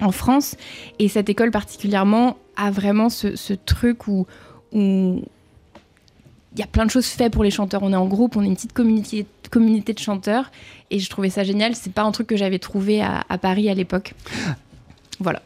En 0.00 0.12
France. 0.12 0.56
Et 0.98 1.08
cette 1.08 1.28
école 1.28 1.50
particulièrement 1.50 2.36
a 2.56 2.70
vraiment 2.70 3.08
ce, 3.08 3.54
truc 3.54 4.06
où 4.06 4.26
il 4.72 6.58
y 6.58 6.62
a 6.62 6.66
plein 6.66 6.84
de 6.84 6.90
choses 6.90 7.06
faites 7.06 7.32
pour 7.32 7.44
les 7.44 7.50
chanteurs. 7.50 7.82
On 7.82 7.92
est 7.92 7.96
en 7.96 8.06
groupe, 8.06 8.36
on 8.36 8.42
est 8.42 8.46
une 8.46 8.54
petite 8.54 8.72
communauté, 8.72 9.92
de 9.92 9.98
chanteurs. 9.98 10.50
Et 10.90 10.98
je 10.98 11.08
trouvais 11.08 11.30
ça 11.30 11.44
génial. 11.44 11.74
C'est 11.74 11.92
pas 11.92 12.02
un 12.02 12.12
truc 12.12 12.26
que 12.26 12.36
j'avais 12.36 12.58
trouvé 12.58 13.02
à 13.02 13.38
Paris 13.40 13.68
à 13.68 13.74
l'époque. 13.74 14.14
Voilà. 15.20 15.42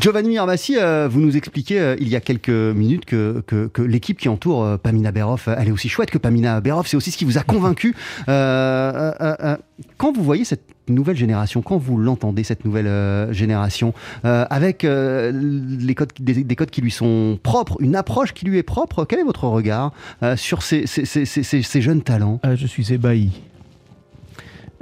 Giovanni 0.00 0.28
Mirabassi, 0.30 0.76
euh, 0.78 1.08
vous 1.10 1.20
nous 1.20 1.36
expliquez 1.36 1.80
euh, 1.80 1.96
il 1.98 2.08
y 2.08 2.16
a 2.16 2.20
quelques 2.20 2.48
minutes 2.48 3.04
que, 3.04 3.42
que, 3.46 3.66
que 3.68 3.80
l'équipe 3.82 4.18
qui 4.18 4.28
entoure 4.28 4.64
euh, 4.64 4.76
Pamina 4.76 5.12
Beroff, 5.12 5.48
euh, 5.48 5.54
elle 5.58 5.68
est 5.68 5.72
aussi 5.72 5.88
chouette 5.88 6.10
que 6.10 6.18
Pamina 6.18 6.60
Beroff. 6.60 6.86
C'est 6.88 6.96
aussi 6.96 7.10
ce 7.10 7.16
qui 7.18 7.24
vous 7.24 7.38
a 7.38 7.42
convaincu. 7.42 7.94
Euh, 8.28 8.32
euh, 8.32 9.12
euh, 9.20 9.34
euh, 9.42 9.56
quand 9.96 10.12
vous 10.16 10.22
voyez 10.22 10.44
cette 10.44 10.62
nouvelle 10.88 11.16
génération, 11.16 11.60
quand 11.62 11.76
vous 11.76 11.96
l'entendez, 11.96 12.44
cette 12.44 12.64
nouvelle 12.64 12.86
euh, 12.86 13.32
génération, 13.32 13.94
euh, 14.24 14.44
avec 14.50 14.84
euh, 14.84 15.32
les 15.32 15.94
codes, 15.94 16.12
des, 16.20 16.44
des 16.44 16.56
codes 16.56 16.70
qui 16.70 16.80
lui 16.82 16.90
sont 16.90 17.38
propres, 17.42 17.76
une 17.80 17.96
approche 17.96 18.32
qui 18.32 18.44
lui 18.44 18.58
est 18.58 18.62
propre, 18.62 19.04
quel 19.04 19.18
est 19.18 19.24
votre 19.24 19.44
regard 19.48 19.92
euh, 20.22 20.36
sur 20.36 20.62
ces, 20.62 20.86
ces, 20.86 21.04
ces- 21.04 21.24
ces- 21.24 21.42
ces- 21.42 21.62
ces 21.62 21.82
jeunes 21.82 22.02
talents? 22.02 22.40
Je 22.54 22.66
suis 22.66 22.92
ébahi. 22.92 23.30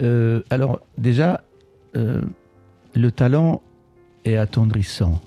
Euh, 0.03 0.41
alors, 0.51 0.81
déjà, 0.99 1.43
euh, 1.97 2.21
le 2.95 3.11
talent 3.11 3.63
est 4.25 4.37
attendrissant. 4.37 5.21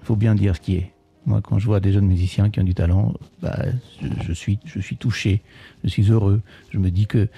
Il 0.00 0.06
faut 0.06 0.16
bien 0.16 0.34
dire 0.34 0.56
ce 0.56 0.60
qui 0.60 0.76
est. 0.76 0.92
Moi, 1.26 1.40
quand 1.42 1.58
je 1.58 1.66
vois 1.66 1.80
des 1.80 1.92
jeunes 1.92 2.06
musiciens 2.06 2.48
qui 2.48 2.58
ont 2.60 2.64
du 2.64 2.74
talent, 2.74 3.12
bah, 3.42 3.58
je, 4.22 4.32
suis, 4.32 4.58
touché, 4.98 5.42
je 5.84 5.88
suis 5.88 6.10
heureux. 6.10 6.40
Je 6.70 6.78
me 6.78 6.90
dis 6.90 7.06
que, 7.06 7.28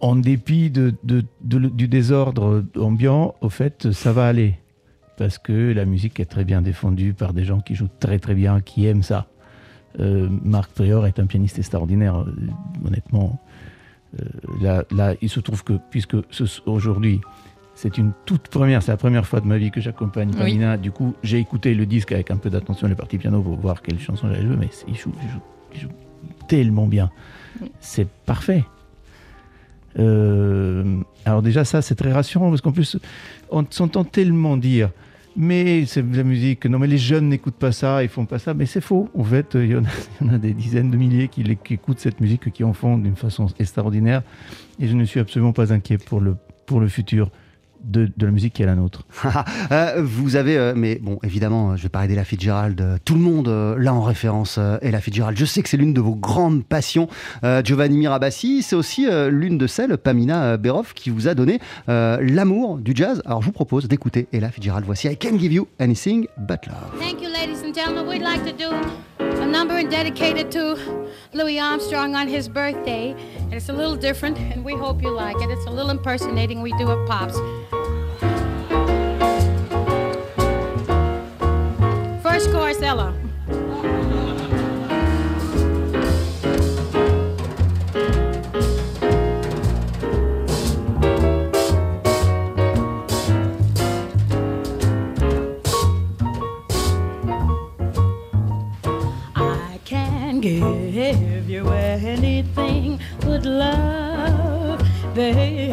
en 0.00 0.16
dépit 0.16 0.70
du 0.70 1.88
désordre 1.88 2.62
ambiant, 2.76 3.34
au 3.40 3.48
fait, 3.48 3.92
ça 3.92 4.12
va 4.12 4.26
aller. 4.26 4.58
Parce 5.16 5.38
que 5.38 5.72
la 5.72 5.86
musique 5.86 6.20
est 6.20 6.26
très 6.26 6.44
bien 6.44 6.60
défendue 6.60 7.14
par 7.14 7.32
des 7.32 7.44
gens 7.44 7.60
qui 7.60 7.74
jouent 7.74 7.88
très 8.00 8.18
très 8.18 8.34
bien, 8.34 8.60
qui 8.60 8.86
aiment 8.86 9.02
ça. 9.02 9.28
Euh, 10.00 10.28
Marc 10.44 10.72
Prior 10.72 11.06
est 11.06 11.18
un 11.18 11.26
pianiste 11.26 11.58
extraordinaire, 11.58 12.18
euh, 12.18 12.34
honnêtement. 12.84 13.40
Euh, 14.20 14.82
là, 14.90 15.14
il 15.20 15.28
se 15.28 15.40
trouve 15.40 15.64
que, 15.64 15.74
puisque 15.90 16.16
aujourd'hui, 16.66 17.20
c'est 17.74 17.98
une 17.98 18.12
toute 18.26 18.48
première, 18.48 18.82
c'est 18.82 18.92
la 18.92 18.96
première 18.96 19.26
fois 19.26 19.40
de 19.40 19.46
ma 19.46 19.58
vie 19.58 19.70
que 19.70 19.80
j'accompagne 19.80 20.30
Oui. 20.32 20.38
Pamina. 20.38 20.76
Du 20.76 20.90
coup, 20.90 21.14
j'ai 21.22 21.38
écouté 21.38 21.74
le 21.74 21.86
disque 21.86 22.12
avec 22.12 22.30
un 22.30 22.36
peu 22.36 22.50
d'attention, 22.50 22.86
les 22.88 22.94
parties 22.94 23.18
piano, 23.18 23.42
pour 23.42 23.56
voir 23.56 23.82
quelle 23.82 23.98
chanson 23.98 24.28
j'allais 24.28 24.46
jouer, 24.46 24.56
mais 24.58 24.68
il 24.88 24.96
joue, 24.96 25.12
il 25.22 25.28
joue- 25.30 25.40
il 25.74 25.80
joue 25.80 25.88
tellement 26.48 26.86
bien. 26.86 27.10
C'est 27.80 28.08
parfait. 28.08 28.64
Euh, 29.98 31.00
alors 31.24 31.42
déjà, 31.42 31.64
ça, 31.64 31.82
c'est 31.82 31.94
très 31.94 32.12
rassurant, 32.12 32.48
parce 32.50 32.60
qu'en 32.60 32.72
plus, 32.72 32.98
on 33.50 33.64
s'entend 33.70 34.04
tellement 34.04 34.56
dire 34.56 34.90
mais 35.36 35.84
c'est 35.86 36.08
de 36.08 36.16
la 36.16 36.22
musique, 36.22 36.64
non 36.66 36.78
mais 36.78 36.86
les 36.86 36.96
jeunes 36.96 37.28
n'écoutent 37.28 37.56
pas 37.56 37.72
ça, 37.72 38.04
ils 38.04 38.08
font 38.08 38.24
pas 38.24 38.38
ça, 38.38 38.54
mais 38.54 38.66
c'est 38.66 38.80
faux. 38.80 39.08
En 39.18 39.24
fait, 39.24 39.54
il 39.54 39.66
y, 39.72 39.74
en 39.74 39.84
a, 39.84 39.88
il 40.20 40.26
y 40.28 40.30
en 40.30 40.32
a 40.32 40.38
des 40.38 40.52
dizaines 40.52 40.92
de 40.92 40.96
milliers 40.96 41.26
qui 41.26 41.42
écoutent 41.70 41.98
cette 41.98 42.20
musique, 42.20 42.52
qui 42.52 42.62
en 42.62 42.72
font 42.72 42.98
d'une 42.98 43.16
façon 43.16 43.46
extraordinaire, 43.58 44.22
et 44.78 44.86
je 44.86 44.94
ne 44.94 45.04
suis 45.04 45.18
absolument 45.18 45.52
pas 45.52 45.72
inquiet 45.72 45.98
pour 45.98 46.20
le, 46.20 46.36
pour 46.66 46.78
le 46.78 46.86
futur 46.86 47.30
de, 47.84 48.10
de 48.16 48.26
la 48.26 48.32
musique 48.32 48.54
qui 48.54 48.62
est 48.62 48.66
la 48.66 48.74
nôtre. 48.76 49.02
Euh, 49.70 50.02
vous 50.04 50.36
avez, 50.36 50.56
euh, 50.56 50.72
mais 50.76 50.96
bon, 51.00 51.18
évidemment, 51.22 51.72
euh, 51.72 51.76
je 51.76 51.82
vais 51.84 51.88
parler 51.88 52.06
d'Ella 52.08 52.24
Fitzgerald. 52.24 52.80
euh, 52.80 52.96
Tout 53.04 53.14
le 53.14 53.20
monde 53.20 53.48
euh, 53.48 53.76
là 53.78 53.92
en 53.94 54.02
référence 54.02 54.56
euh, 54.58 54.76
Ella 54.82 55.00
Fitzgerald. 55.00 55.36
Je 55.38 55.44
sais 55.44 55.62
que 55.62 55.68
c'est 55.68 55.76
l'une 55.76 55.94
de 55.94 56.00
vos 56.00 56.14
grandes 56.14 56.64
passions. 56.64 57.08
Euh, 57.44 57.62
Giovanni 57.64 57.96
Mirabassi, 57.98 58.62
c'est 58.62 58.76
aussi 58.76 59.06
euh, 59.08 59.30
l'une 59.30 59.58
de 59.58 59.66
celles, 59.66 59.96
Pamina 59.96 60.56
Beroff, 60.56 60.92
qui 60.94 61.10
vous 61.10 61.28
a 61.28 61.34
donné 61.34 61.60
euh, 61.88 62.18
l'amour 62.22 62.78
du 62.78 62.92
jazz. 62.94 63.22
Alors 63.24 63.40
je 63.42 63.46
vous 63.46 63.52
propose 63.52 63.88
d'écouter 63.88 64.26
Ella 64.32 64.50
Fitzgerald. 64.50 64.84
Voici 64.84 65.08
I 65.08 65.16
Can 65.16 65.38
Give 65.38 65.52
You 65.52 65.66
Anything 65.80 66.26
But 66.38 66.66
Love. 66.66 66.98
Thank 67.00 67.22
you, 67.22 67.28
ladies 67.30 67.62
and 67.64 67.74
gentlemen. 67.74 68.06
We'd 68.06 68.22
like 68.22 68.44
to 68.44 68.52
do 68.52 68.70
a 69.42 69.46
number 69.46 69.82
dedicated 69.88 70.50
to 70.52 70.76
Louis 71.32 71.58
Armstrong 71.58 72.14
on 72.14 72.28
his 72.28 72.48
birthday. 72.48 73.14
And 73.40 73.54
it's 73.54 73.68
a 73.68 73.72
little 73.72 73.96
different, 73.96 74.38
and 74.38 74.64
we 74.64 74.74
hope 74.74 75.02
you 75.02 75.10
like 75.10 75.36
it. 75.42 75.50
It's 75.50 75.66
a 75.66 75.70
little 75.70 75.90
impersonating 75.90 76.62
we 76.62 76.72
do 76.78 76.88
of 76.88 77.06
Pops. 77.08 77.36
Chorus, 82.48 82.82
I 99.36 99.78
can 99.84 100.40
give 100.40 101.48
you 101.48 101.68
anything 101.68 103.00
but 103.20 103.44
love, 103.44 104.82
baby. 105.14 105.70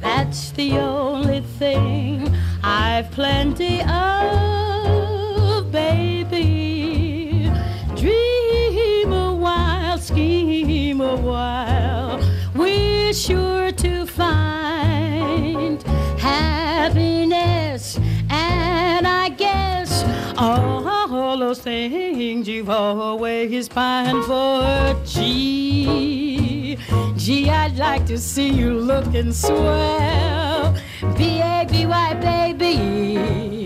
That's 0.00 0.50
the 0.52 0.78
only 0.78 1.40
thing 1.58 2.34
I've 2.76 3.08
plenty 3.12 3.82
of, 3.82 5.70
baby. 5.70 7.48
Dream 7.94 9.12
a 9.12 9.32
while, 9.32 9.96
scheme 9.98 11.00
a 11.00 11.14
while. 11.14 12.20
We're 12.56 13.12
sure 13.12 13.70
to 13.70 14.06
find 14.06 15.80
happiness, 16.18 17.96
and 18.28 19.06
I 19.06 19.28
guess 19.28 20.04
all 20.36 21.38
those 21.38 21.60
things 21.60 22.48
you've 22.48 22.70
always 22.70 23.68
pined 23.68 24.24
for. 24.24 24.96
Gee, 25.06 26.76
gee, 27.16 27.50
I'd 27.50 27.76
like 27.76 28.04
to 28.06 28.18
see 28.18 28.48
you 28.48 28.74
looking 28.74 29.32
swell. 29.32 30.74
B-A-B-Y, 31.16 32.14
baby. 32.14 33.64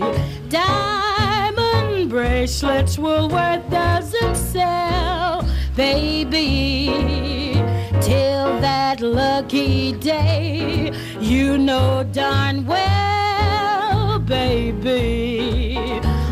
Diamond 0.49 2.09
bracelets 2.09 2.97
Woolworth 2.97 3.69
doesn't 3.69 4.35
sell, 4.35 5.45
baby. 5.75 7.53
Till 8.01 8.59
that 8.61 9.01
lucky 9.01 9.93
day, 9.93 10.91
you 11.19 11.57
know 11.57 12.03
darn 12.11 12.65
well, 12.65 14.19
baby. 14.19 15.77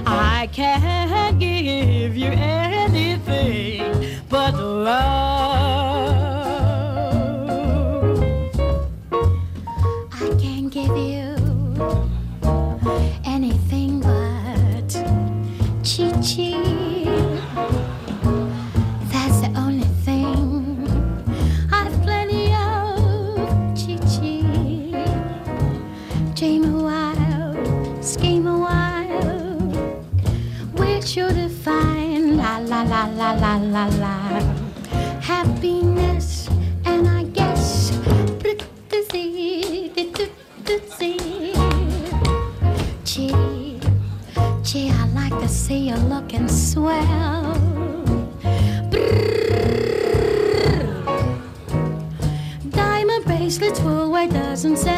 I 0.05 0.47
can't 0.51 1.37
give 1.39 2.15
you 2.15 2.27
anything 2.29 2.66
anything 13.25 13.99
but 13.99 14.89
chi 15.83 16.09
chi. 16.27 16.53
That's 19.11 19.37
the 19.43 19.51
only 19.55 19.89
thing 20.05 20.87
I've 21.71 21.97
plenty 22.03 22.45
of 22.53 23.37
chi 23.79 23.95
chi. 24.13 24.35
Dream 26.35 26.63
a 26.65 26.83
while, 26.87 28.03
scheme 28.03 28.47
a 28.47 28.57
while. 28.57 29.59
We're 30.77 31.01
sure 31.01 31.29
to 31.29 31.47
la 32.37 32.57
la 32.57 32.81
la 32.83 33.05
la 33.05 33.31
la 33.33 33.55
la 33.57 33.85
la 34.01 34.17
happiness, 35.21 36.16
and 54.67 54.77
say 54.77 54.96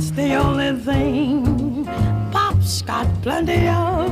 That's 0.00 0.12
the 0.12 0.34
only 0.34 0.72
thing 0.80 1.84
Pop's 2.32 2.80
got 2.80 3.06
plenty 3.20 3.68
of. 3.68 4.08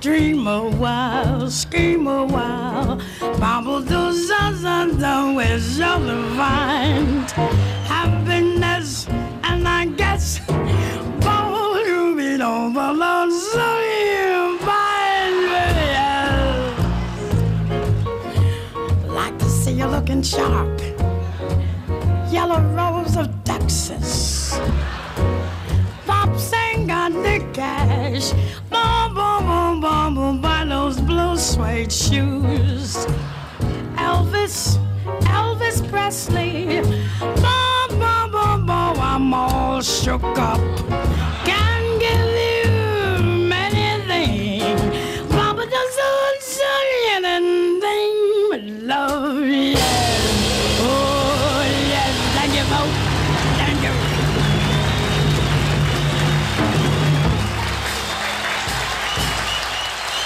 Dream 0.00 0.46
a 0.46 0.70
while, 0.70 1.50
scheme 1.50 2.06
a 2.06 2.24
while, 2.24 3.00
bobble 3.40 3.80
do 3.80 4.12
zazanda 4.12 5.34
with 5.34 5.60
sure 5.76 5.98
to 5.98 6.22
find 6.36 7.28
happiness, 7.90 9.08
and 9.42 9.66
I 9.66 9.86
guess 9.86 10.38
bobble 10.46 11.84
you 11.84 12.14
be 12.14 12.40
over 12.40 12.94
the 12.94 13.30
so 13.32 13.80
you 14.06 14.56
find 14.60 15.34
Like 19.08 19.36
to 19.36 19.46
see 19.46 19.72
you 19.72 19.86
looking 19.86 20.22
sharp, 20.22 20.80
yellow 22.30 22.62
rose 22.78 23.16
of 23.16 23.26
Texas. 23.42 24.43
Pops 26.06 26.52
ain't 26.52 26.88
got 26.88 27.12
the 27.12 27.44
cash. 27.52 28.32
Boom, 28.70 29.14
boom, 29.14 29.46
boom, 29.46 29.80
boom, 29.80 30.14
boom, 30.14 30.40
buy 30.40 30.64
those 30.64 31.00
blue 31.00 31.36
suede 31.36 31.92
shoes. 31.92 33.06
Elvis, 33.96 34.78
Elvis 35.22 35.88
Presley. 35.90 36.82
Boom, 37.20 37.88
boom, 38.00 38.30
boom, 38.30 38.66
boom, 38.66 38.96
I'm 39.00 39.34
all 39.34 39.80
shook 39.80 40.22
up. 40.38 40.60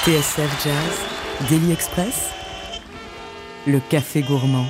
TSF 0.08 0.64
Jazz, 0.64 1.50
Daily 1.50 1.70
Express, 1.70 2.30
le 3.66 3.78
café 3.90 4.22
gourmand. 4.22 4.64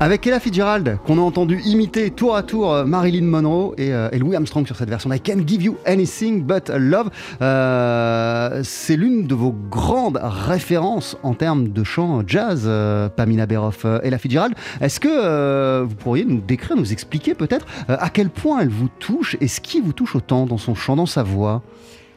Avec 0.00 0.26
Ella 0.26 0.40
Fitzgerald, 0.40 0.98
qu'on 1.06 1.18
a 1.18 1.20
entendu 1.20 1.60
imiter 1.60 2.10
tour 2.10 2.36
à 2.36 2.42
tour 2.42 2.72
euh, 2.72 2.84
Marilyn 2.86 3.26
Monroe 3.26 3.74
et, 3.76 3.92
euh, 3.92 4.08
et 4.12 4.18
Louis 4.18 4.34
Armstrong 4.34 4.66
sur 4.66 4.76
cette 4.76 4.88
version 4.88 5.12
I 5.12 5.20
Can't 5.20 5.46
Give 5.46 5.62
You 5.62 5.76
Anything 5.84 6.42
But 6.42 6.70
Love. 6.70 7.10
Euh, 7.42 8.62
c'est 8.64 8.96
l'une 8.96 9.26
de 9.26 9.34
vos 9.34 9.54
grandes 9.70 10.20
références 10.22 11.18
en 11.22 11.34
termes 11.34 11.68
de 11.68 11.84
chant 11.84 12.22
jazz, 12.26 12.66
Pamina 13.14 13.44
Beroff, 13.44 13.84
Ella 14.02 14.16
Fitzgerald. 14.16 14.54
Est-ce 14.80 15.00
que 15.00 15.82
vous 15.82 15.96
pourriez 15.96 16.24
nous 16.24 16.40
décrire, 16.40 16.78
nous 16.78 16.92
expliquer 16.92 17.34
peut-être 17.34 17.66
à 17.88 18.08
quel 18.08 18.30
point 18.30 18.60
elle 18.60 18.70
vous 18.70 18.88
touche 19.00 19.36
et 19.42 19.48
ce 19.48 19.60
qui 19.60 19.82
vous 19.82 19.92
touche 19.92 20.16
autant 20.16 20.46
dans 20.46 20.56
son 20.56 20.74
chant, 20.74 20.96
dans 20.96 21.04
sa 21.04 21.22
voix? 21.22 21.62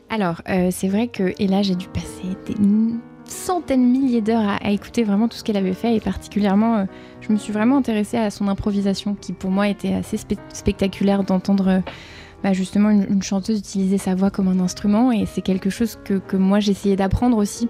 Alors, 0.10 0.42
euh, 0.50 0.70
c'est 0.72 0.88
vrai 0.88 1.08
que 1.08 1.34
et 1.40 1.48
là, 1.48 1.62
j'ai 1.62 1.76
dû 1.76 1.88
passer 1.88 2.36
des 2.48 2.56
centaines, 3.26 3.86
milliers 3.86 4.22
d'heures 4.22 4.58
à, 4.62 4.72
écouter 4.72 5.04
vraiment 5.04 5.28
tout 5.28 5.38
ce 5.38 5.44
qu'elle 5.44 5.58
avait 5.58 5.74
fait 5.74 5.96
et 5.96 6.00
particulièrement, 6.00 6.78
euh, 6.78 6.86
je 7.22 7.32
me 7.32 7.38
suis 7.38 7.54
vraiment 7.54 7.78
intéressée 7.78 8.18
à 8.18 8.32
son 8.32 8.48
improvisation 8.48 9.14
qui 9.14 9.34
pour 9.34 9.52
moi 9.52 9.68
était 9.68 9.94
assez 9.94 10.18
spe- 10.18 10.40
spectaculaire 10.52 11.24
d'entendre 11.24 11.84
bah, 12.44 12.54
justement 12.54 12.90
une, 12.90 13.06
une 13.08 13.22
chanteuse 13.22 13.60
utiliser 13.60 14.00
sa 14.00 14.16
voix 14.16 14.32
comme 14.32 14.48
un 14.48 14.60
instrument. 14.60 15.12
Et 15.12 15.26
c'est 15.28 15.42
quelque 15.42 15.70
chose 15.70 16.00
que, 16.04 16.16
que 16.16 16.38
moi 16.38 16.60
j'essayais 16.60 16.96
d'apprendre 16.96 17.38
aussi 17.38 17.70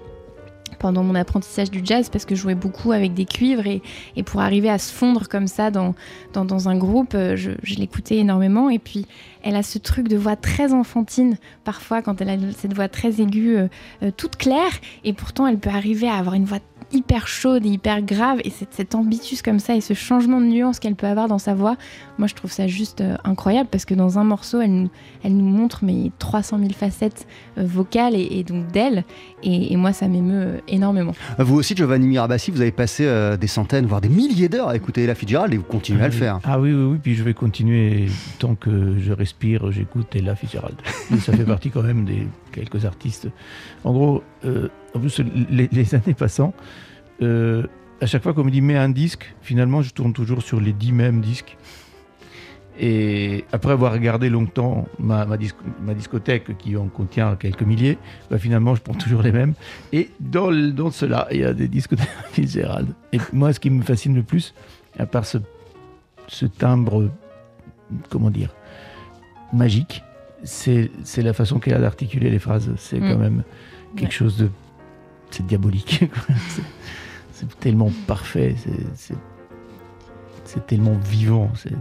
pendant 0.80 1.04
mon 1.04 1.14
apprentissage 1.14 1.70
du 1.70 1.82
jazz 1.84 2.08
parce 2.08 2.24
que 2.24 2.34
je 2.34 2.40
jouais 2.40 2.56
beaucoup 2.56 2.90
avec 2.90 3.14
des 3.14 3.26
cuivres 3.26 3.66
et, 3.66 3.82
et 4.16 4.24
pour 4.24 4.40
arriver 4.40 4.70
à 4.70 4.78
se 4.78 4.92
fondre 4.92 5.28
comme 5.28 5.46
ça 5.46 5.70
dans, 5.70 5.94
dans, 6.32 6.44
dans 6.44 6.68
un 6.68 6.76
groupe, 6.76 7.12
euh, 7.14 7.36
je, 7.36 7.52
l'écoutais 7.78 8.16
énormément. 8.16 8.70
Et 8.70 8.78
puis 8.78 9.06
elle 9.42 9.56
a 9.56 9.62
ce 9.62 9.78
truc 9.78 10.08
de 10.08 10.16
voix 10.16 10.36
très 10.36 10.72
enfantine 10.72 11.36
parfois 11.64 12.02
quand 12.02 12.20
elle 12.20 12.30
a 12.30 12.36
cette 12.56 12.74
voix 12.74 12.88
très 12.88 13.20
aiguë, 13.20 13.56
euh, 13.56 13.68
euh, 14.02 14.10
toute 14.16 14.36
claire. 14.36 14.72
Et 15.04 15.12
pourtant 15.12 15.46
elle 15.46 15.58
peut 15.58 15.70
arriver 15.70 16.08
à 16.08 16.14
avoir 16.16 16.34
une 16.34 16.46
voix 16.46 16.58
hyper 16.92 17.28
chaude 17.28 17.64
et 17.66 17.70
hyper 17.70 18.02
grave 18.02 18.40
et 18.44 18.50
cette, 18.50 18.74
cet 18.74 18.94
ambitus 18.94 19.42
comme 19.42 19.58
ça 19.58 19.74
et 19.74 19.80
ce 19.80 19.94
changement 19.94 20.40
de 20.40 20.46
nuance 20.46 20.78
qu'elle 20.78 20.96
peut 20.96 21.06
avoir 21.06 21.28
dans 21.28 21.38
sa 21.38 21.54
voix, 21.54 21.76
moi 22.18 22.26
je 22.26 22.34
trouve 22.34 22.52
ça 22.52 22.66
juste 22.66 23.00
euh, 23.00 23.16
incroyable 23.24 23.68
parce 23.70 23.84
que 23.84 23.94
dans 23.94 24.18
un 24.18 24.24
morceau 24.24 24.60
elle 24.60 24.72
nous, 24.72 24.90
elle 25.22 25.36
nous 25.36 25.44
montre 25.44 25.84
mais 25.84 26.10
300 26.18 26.58
000 26.58 26.70
facettes 26.72 27.26
euh, 27.58 27.64
vocales 27.64 28.14
et, 28.14 28.38
et 28.38 28.44
donc 28.44 28.66
d'elle 28.72 29.04
et, 29.42 29.72
et 29.72 29.76
moi 29.76 29.92
ça 29.92 30.08
m'émeut 30.08 30.46
euh, 30.46 30.58
énormément. 30.68 31.12
Vous 31.38 31.56
aussi, 31.56 31.74
Giovanni 31.76 32.06
Mirabassi, 32.06 32.50
vous 32.50 32.60
avez 32.60 32.72
passé 32.72 33.04
euh, 33.06 33.36
des 33.36 33.46
centaines, 33.46 33.86
voire 33.86 34.00
des 34.00 34.08
milliers 34.08 34.48
d'heures 34.48 34.68
à 34.68 34.76
écouter 34.76 35.04
Ella 35.04 35.14
Fitzgerald 35.14 35.52
et 35.52 35.56
vous 35.56 35.62
continuez 35.62 36.02
à 36.02 36.06
le 36.06 36.12
faire. 36.12 36.40
Ah 36.44 36.60
oui, 36.60 36.72
oui, 36.72 36.84
oui, 36.92 36.98
puis 37.02 37.14
je 37.14 37.22
vais 37.22 37.34
continuer 37.34 38.06
tant 38.38 38.54
que 38.54 38.98
je 38.98 39.12
respire, 39.12 39.70
j'écoute 39.72 40.14
Ella 40.14 40.34
Fitzgerald. 40.34 40.76
Ça 41.20 41.32
fait 41.32 41.44
partie 41.44 41.70
quand 41.70 41.82
même 41.82 42.04
des 42.04 42.26
quelques 42.50 42.84
artistes. 42.84 43.28
En 43.84 43.92
gros, 43.92 44.22
euh, 44.44 44.68
les, 45.50 45.94
années 45.94 46.14
passant, 46.14 46.54
euh, 47.22 47.66
à 48.00 48.06
chaque 48.06 48.22
fois 48.22 48.32
qu'on 48.32 48.44
me 48.44 48.50
dit 48.50 48.60
mets 48.60 48.76
un 48.76 48.88
disque, 48.88 49.34
finalement, 49.42 49.82
je 49.82 49.92
tourne 49.92 50.12
toujours 50.12 50.42
sur 50.42 50.60
les 50.60 50.72
dix 50.72 50.92
mêmes 50.92 51.20
disques. 51.20 51.56
Et 52.82 53.44
après 53.52 53.72
avoir 53.72 53.92
regardé 53.92 54.30
longtemps 54.30 54.88
ma, 54.98 55.26
ma, 55.26 55.36
disco- 55.36 55.64
ma 55.82 55.92
discothèque 55.92 56.56
qui 56.56 56.78
en 56.78 56.86
contient 56.86 57.36
quelques 57.36 57.62
milliers, 57.62 57.98
bah, 58.30 58.38
finalement 58.38 58.74
je 58.74 58.80
prends 58.80 58.94
toujours 59.04 59.20
les 59.20 59.32
mêmes. 59.32 59.52
Et 59.92 60.10
dans, 60.18 60.50
cela, 60.90 61.28
il 61.30 61.40
y 61.40 61.44
a 61.44 61.52
des 61.52 61.68
disques 61.68 61.94
de 61.94 62.02
Fitzgerald. 62.32 62.88
Et 63.12 63.18
moi, 63.34 63.52
ce 63.52 63.60
qui 63.60 63.68
me 63.68 63.82
fascine 63.82 64.14
le 64.14 64.22
plus, 64.22 64.54
à 64.98 65.04
part 65.04 65.26
ce 65.26 66.46
timbre, 66.46 67.10
comment 68.08 68.30
dire, 68.30 68.54
magique, 69.52 70.02
c'est 70.44 70.90
la 71.18 71.32
façon 71.32 71.58
qu'elle 71.58 71.74
a 71.74 71.78
d'articuler 71.80 72.30
les 72.30 72.38
phrases. 72.38 72.70
C'est 72.76 72.98
Mm. 73.00 73.10
quand 73.12 73.18
même 73.18 73.42
quelque 73.96 74.04
Ouais. 74.08 74.10
chose 74.10 74.36
de. 74.38 74.50
C'est 75.30 75.46
diabolique. 75.46 76.04
C'est- 77.32 77.58
tellement 77.60 77.90
parfait. 78.06 78.54
c'est- 78.94 80.66
tellement 80.66 80.94
vivant. 81.04 81.50
C'est 81.54 81.72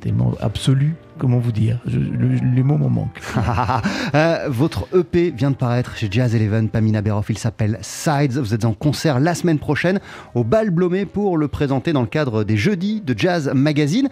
tellement 0.00 0.32
absolu. 0.40 0.94
Comment 1.18 1.38
vous 1.38 1.52
dire? 1.52 1.78
Le- 1.86 2.36
Les 2.54 2.62
mots 2.62 2.76
m'en 2.76 2.90
manquent. 2.90 3.20
Euh, 4.14 4.46
votre 4.48 4.86
EP 4.96 5.30
vient 5.30 5.50
de 5.50 5.56
paraître 5.56 5.96
chez 5.96 6.08
Jazz 6.10 6.34
Eleven, 6.34 6.68
Pamina 6.68 7.02
Beroff. 7.02 7.26
Il 7.28 7.36
s'appelle 7.38 7.78
Sides. 7.82 8.32
Vous 8.38 8.54
êtes 8.54 8.64
en 8.64 8.72
concert 8.72 9.18
la 9.20 9.34
semaine 9.34 9.58
prochaine 9.58 10.00
au 10.34 10.44
Bal 10.44 10.70
Blomé 10.70 11.04
pour 11.06 11.36
le 11.38 11.48
présenter 11.48 11.92
dans 11.92 12.00
le 12.02 12.06
cadre 12.06 12.44
des 12.44 12.56
jeudis 12.56 13.00
de 13.00 13.14
Jazz 13.18 13.50
Magazine. 13.54 14.08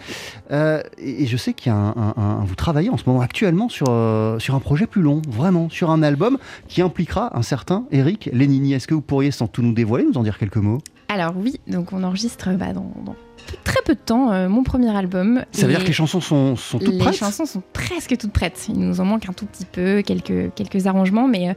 Euh, 0.51 0.83
et 0.99 1.27
je 1.27 1.37
sais 1.37 1.53
qu'il 1.55 1.71
y 1.73 1.75
a 1.75 1.79
un- 1.79 2.45
vous 2.45 2.55
travaillez 2.55 2.91
en 2.91 2.97
ce 2.97 3.05
moment 3.07 3.21
actuellement 3.21 3.69
sur, 3.69 3.87
euh, 3.91 4.39
sur 4.39 4.55
un 4.55 4.61
projet 4.61 4.87
plus 4.87 5.03
long, 5.03 5.23
vraiment, 5.29 5.69
sur 5.71 5.91
un 5.91 6.03
album 6.03 6.39
qui 6.69 6.83
impliquera 6.83 7.37
un 7.39 7.43
certain 7.43 7.85
Eric 7.93 8.29
Lénini. 8.33 8.73
Est-ce 8.75 8.87
que 8.89 8.95
vous 8.95 9.01
pourriez, 9.03 9.31
sans 9.31 9.47
tout 9.47 9.63
nous 9.63 9.73
dévoiler, 9.75 10.05
nous 10.05 10.19
en 10.19 10.23
dire 10.23 10.39
quelques 10.39 10.57
mots? 10.57 10.79
Alors 11.15 11.35
oui, 11.37 11.61
donc 11.69 11.93
on 11.93 12.03
enregistre 12.03 12.51
bah, 12.55 12.73
dans, 12.73 12.91
dans 13.07 13.15
très 13.63 13.81
peu 13.85 13.95
de 13.95 14.01
temps 14.01 14.33
euh, 14.33 14.49
mon 14.49 14.65
premier 14.65 14.95
album. 14.97 15.45
Ça 15.53 15.69
veut 15.69 15.73
dire 15.73 15.83
que 15.83 15.87
les 15.87 15.93
chansons 15.93 16.21
sont, 16.21 16.57
sont 16.57 16.81
toutes 16.81 16.89
les 16.89 16.99
prêtes 16.99 17.15
chansons 17.15 17.47
sont 17.47 17.63
presque 17.73 18.17
toutes 18.17 18.33
prêtes. 18.33 18.67
Il 18.69 18.81
nous 18.81 19.01
en 19.01 19.05
manque 19.05 19.29
un 19.29 19.33
tout 19.33 19.47
petit 19.47 19.65
peu, 19.65 20.03
quelques, 20.03 20.53
quelques 20.57 20.89
arrangements, 20.89 21.29
mais 21.29 21.51
euh, 21.51 21.55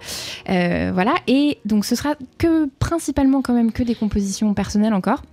euh, 0.50 0.92
voilà. 0.94 1.16
Et 1.26 1.58
donc 1.66 1.86
ce 1.86 1.96
sera 1.96 2.14
que 2.38 2.70
principalement 2.78 3.42
quand 3.42 3.54
même 3.54 3.72
que 3.72 3.82
des 3.82 3.96
compositions 3.96 4.54
personnelles 4.54 4.94
encore. 4.94 5.24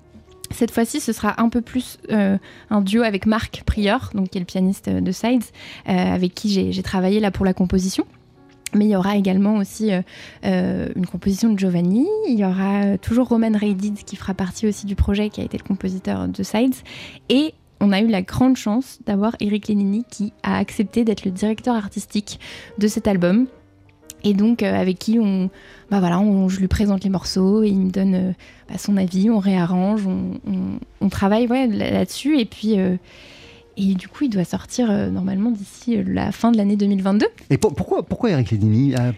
Cette 0.50 0.70
fois-ci, 0.70 1.00
ce 1.00 1.12
sera 1.12 1.38
un 1.42 1.50
peu 1.50 1.60
plus 1.60 1.98
euh, 2.10 2.38
un 2.70 2.80
duo 2.80 3.02
avec 3.02 3.26
Marc 3.26 3.62
Prior, 3.66 4.08
donc 4.14 4.30
qui 4.30 4.38
est 4.38 4.40
le 4.40 4.46
pianiste 4.46 4.88
de 4.88 5.12
Sides, 5.12 5.44
avec 5.84 6.34
qui 6.34 6.48
j'ai 6.48 6.72
j'ai 6.72 6.82
travaillé 6.82 7.20
là 7.20 7.30
pour 7.30 7.44
la 7.44 7.52
composition. 7.52 8.06
Mais 8.74 8.86
il 8.86 8.90
y 8.90 8.96
aura 8.96 9.16
également 9.16 9.56
aussi 9.56 9.92
euh, 9.92 10.02
euh, 10.44 10.88
une 10.96 11.06
composition 11.06 11.52
de 11.52 11.58
Giovanni. 11.58 12.06
Il 12.28 12.38
y 12.38 12.44
aura 12.44 12.82
euh, 12.84 12.96
toujours 12.96 13.28
Roman 13.28 13.56
Reidid 13.56 13.96
qui 14.04 14.16
fera 14.16 14.34
partie 14.34 14.66
aussi 14.66 14.86
du 14.86 14.96
projet, 14.96 15.30
qui 15.30 15.40
a 15.40 15.44
été 15.44 15.56
le 15.56 15.62
compositeur 15.62 16.28
de 16.28 16.42
Sides. 16.42 16.74
Et 17.28 17.54
on 17.80 17.92
a 17.92 18.00
eu 18.00 18.08
la 18.08 18.22
grande 18.22 18.56
chance 18.56 18.98
d'avoir 19.06 19.36
Eric 19.40 19.68
Lenini 19.68 20.04
qui 20.10 20.32
a 20.42 20.58
accepté 20.58 21.04
d'être 21.04 21.24
le 21.24 21.30
directeur 21.30 21.74
artistique 21.74 22.40
de 22.78 22.88
cet 22.88 23.06
album. 23.06 23.46
Et 24.26 24.32
donc 24.32 24.62
avec 24.62 24.98
qui 24.98 25.18
on, 25.18 25.50
bah 25.90 26.00
je 26.48 26.58
lui 26.58 26.68
présente 26.68 27.04
les 27.04 27.10
morceaux 27.10 27.62
et 27.62 27.68
il 27.68 27.78
me 27.78 27.90
donne 27.90 28.34
bah, 28.70 28.78
son 28.78 28.96
avis, 28.96 29.28
on 29.28 29.38
réarrange, 29.38 30.06
on, 30.06 31.08
travaille 31.10 31.46
là-dessus. 31.46 32.38
Et 32.38 32.46
puis 32.46 32.78
et 33.76 33.94
du 33.94 34.08
coup, 34.08 34.24
il 34.24 34.30
doit 34.30 34.44
sortir 34.44 34.90
euh, 34.90 35.10
normalement 35.10 35.50
d'ici 35.50 35.96
euh, 35.96 36.04
la 36.06 36.32
fin 36.32 36.50
de 36.52 36.56
l'année 36.56 36.76
2022. 36.76 37.26
Et 37.50 37.58
pour- 37.58 37.74
pourquoi, 37.74 38.02
pourquoi 38.04 38.30
Eric 38.30 38.50
Lénini 38.50 38.94
euh, 38.94 39.12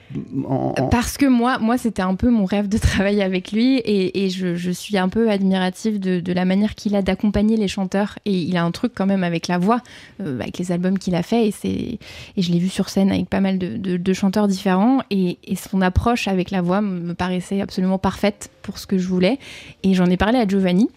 en- 0.49 0.75
en- 0.79 0.89
Parce 0.89 1.17
que 1.19 1.27
moi, 1.27 1.59
moi 1.59 1.79
c'était 1.79 2.03
un 2.03 2.15
peu 2.15 2.31
mon 2.31 2.45
rêve 2.45 2.69
de 2.69 2.79
travailler 2.79 3.23
avec 3.23 3.53
lui 3.53 3.77
et, 3.79 4.25
et 4.25 4.31
je, 4.31 4.55
je 4.57 4.71
suis 4.71 4.97
un 4.99 5.09
peu 5.09 5.31
admirative 5.31 6.01
de, 6.01 6.21
de 6.21 6.33
la 6.33 6.45
manière 6.45 6.75
qu'il 6.75 6.97
a 6.97 7.03
d'accompagner 7.03 7.57
les 7.57 7.69
chanteurs. 7.69 8.19
Et 8.25 8.33
il 8.33 8.57
a 8.57 8.65
un 8.65 8.71
truc 8.71 8.93
quand 8.95 9.07
même 9.07 9.25
avec 9.25 9.49
la 9.49 9.59
voix, 9.59 9.81
avec 10.21 10.59
les 10.59 10.73
albums 10.73 10.99
qu'il 10.99 11.15
a 11.15 11.23
fait. 11.23 11.49
Et, 11.65 11.99
et 12.37 12.43
je 12.43 12.53
l'ai 12.53 12.59
vu 12.59 12.69
sur 12.69 12.89
scène 12.89 13.11
avec 13.11 13.29
pas 13.29 13.41
mal 13.41 13.59
de, 13.59 13.77
de- 13.77 13.97
de 13.97 14.13
chanteurs 14.13 14.49
différents. 14.49 15.01
Et, 15.11 15.39
et 15.45 15.57
son 15.57 15.81
approche 15.83 16.29
avec 16.29 16.51
la 16.51 16.63
voix 16.63 16.81
me 16.81 17.15
paraissait 17.15 17.61
absolument 17.61 17.99
parfaite 17.99 18.51
pour 18.63 18.79
ce 18.79 18.87
que 18.87 18.99
je 18.99 19.07
voulais. 19.09 19.39
Et 19.83 19.95
j'en 19.95 20.07
ai 20.07 20.17
parlé 20.17 20.39
à 20.39 20.47
Giovanni. 20.47 20.89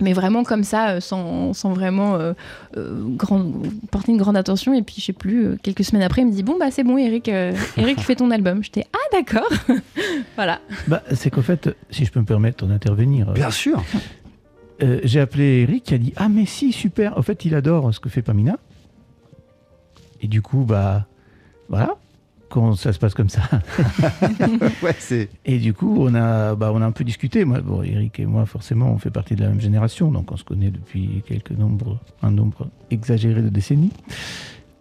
Mais 0.00 0.12
vraiment 0.12 0.44
comme 0.44 0.62
ça, 0.62 0.90
euh, 0.90 1.00
sans, 1.00 1.54
sans 1.54 1.72
vraiment 1.72 2.16
euh, 2.16 2.34
euh, 2.76 3.02
grand- 3.16 3.50
porter 3.90 4.12
une 4.12 4.18
grande 4.18 4.36
attention. 4.36 4.74
Et 4.74 4.82
puis, 4.82 4.96
je 4.98 5.04
sais 5.06 5.12
plus, 5.14 5.44
euh, 5.46 5.56
quelques 5.62 5.84
semaines 5.84 6.02
après, 6.02 6.20
il 6.22 6.26
me 6.26 6.32
dit 6.32 6.42
Bon, 6.42 6.56
bah, 6.58 6.70
c'est 6.70 6.84
bon, 6.84 6.98
Eric, 6.98 7.28
euh, 7.30 7.54
Eric 7.78 8.00
fait 8.00 8.16
ton 8.16 8.30
album. 8.30 8.62
J'étais 8.62 8.84
Ah, 8.92 8.98
d'accord 9.16 9.48
Voilà. 10.36 10.60
Bah, 10.86 11.02
c'est 11.14 11.30
qu'en 11.30 11.40
fait, 11.42 11.74
si 11.90 12.04
je 12.04 12.12
peux 12.12 12.20
me 12.20 12.26
permettre 12.26 12.66
d'intervenir. 12.66 13.32
Bien 13.32 13.50
sûr. 13.50 13.82
Euh, 14.82 15.00
j'ai 15.04 15.20
appelé 15.20 15.62
Eric 15.62 15.84
qui 15.84 15.94
a 15.94 15.98
dit 15.98 16.12
Ah, 16.16 16.28
mais 16.28 16.44
si, 16.44 16.70
super. 16.70 17.16
En 17.16 17.22
fait, 17.22 17.46
il 17.46 17.54
adore 17.54 17.94
ce 17.94 17.98
que 17.98 18.10
fait 18.10 18.20
Pamina. 18.20 18.58
Et 20.20 20.28
du 20.28 20.42
coup, 20.42 20.64
bah, 20.68 21.06
voilà. 21.70 21.94
Quand 22.48 22.74
ça 22.76 22.92
se 22.92 22.98
passe 22.98 23.12
comme 23.14 23.28
ça. 23.28 23.42
ouais. 24.82 25.28
Et 25.44 25.58
du 25.58 25.74
coup, 25.74 25.96
on 25.98 26.14
a, 26.14 26.54
bah, 26.54 26.70
on 26.72 26.80
a 26.80 26.86
un 26.86 26.92
peu 26.92 27.02
discuté. 27.04 27.44
Moi, 27.44 27.60
bon, 27.60 27.82
Eric 27.82 28.20
et 28.20 28.26
moi, 28.26 28.46
forcément, 28.46 28.92
on 28.92 28.98
fait 28.98 29.10
partie 29.10 29.34
de 29.34 29.42
la 29.42 29.48
même 29.48 29.60
génération, 29.60 30.10
donc 30.12 30.30
on 30.30 30.36
se 30.36 30.44
connaît 30.44 30.70
depuis 30.70 31.22
quelques 31.26 31.50
nombres, 31.50 31.98
un 32.22 32.30
nombre 32.30 32.68
exagéré 32.90 33.42
de 33.42 33.48
décennies. 33.48 33.92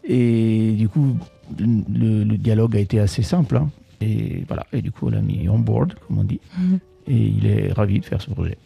Et 0.04 0.74
du 0.78 0.88
coup, 0.88 1.18
le, 1.60 2.24
le 2.24 2.38
dialogue 2.38 2.76
a 2.78 2.80
été 2.80 3.00
assez 3.00 3.24
simple. 3.24 3.58
hein. 3.58 3.70
Et 4.02 4.44
voilà. 4.48 4.66
Et 4.72 4.82
du 4.82 4.92
coup, 4.92 5.08
on 5.08 5.10
l'a 5.10 5.22
mis 5.22 5.50
on 5.50 5.58
board, 5.60 5.96
comme 6.08 6.20
on 6.20 6.24
dit. 6.24 6.40
Mhm. 6.60 6.80
Et 7.08 7.18
il 7.18 7.46
est 7.48 7.72
ravi 7.74 8.00
de 8.00 8.06
faire 8.06 8.22
ce 8.22 8.30
projet. 8.30 8.58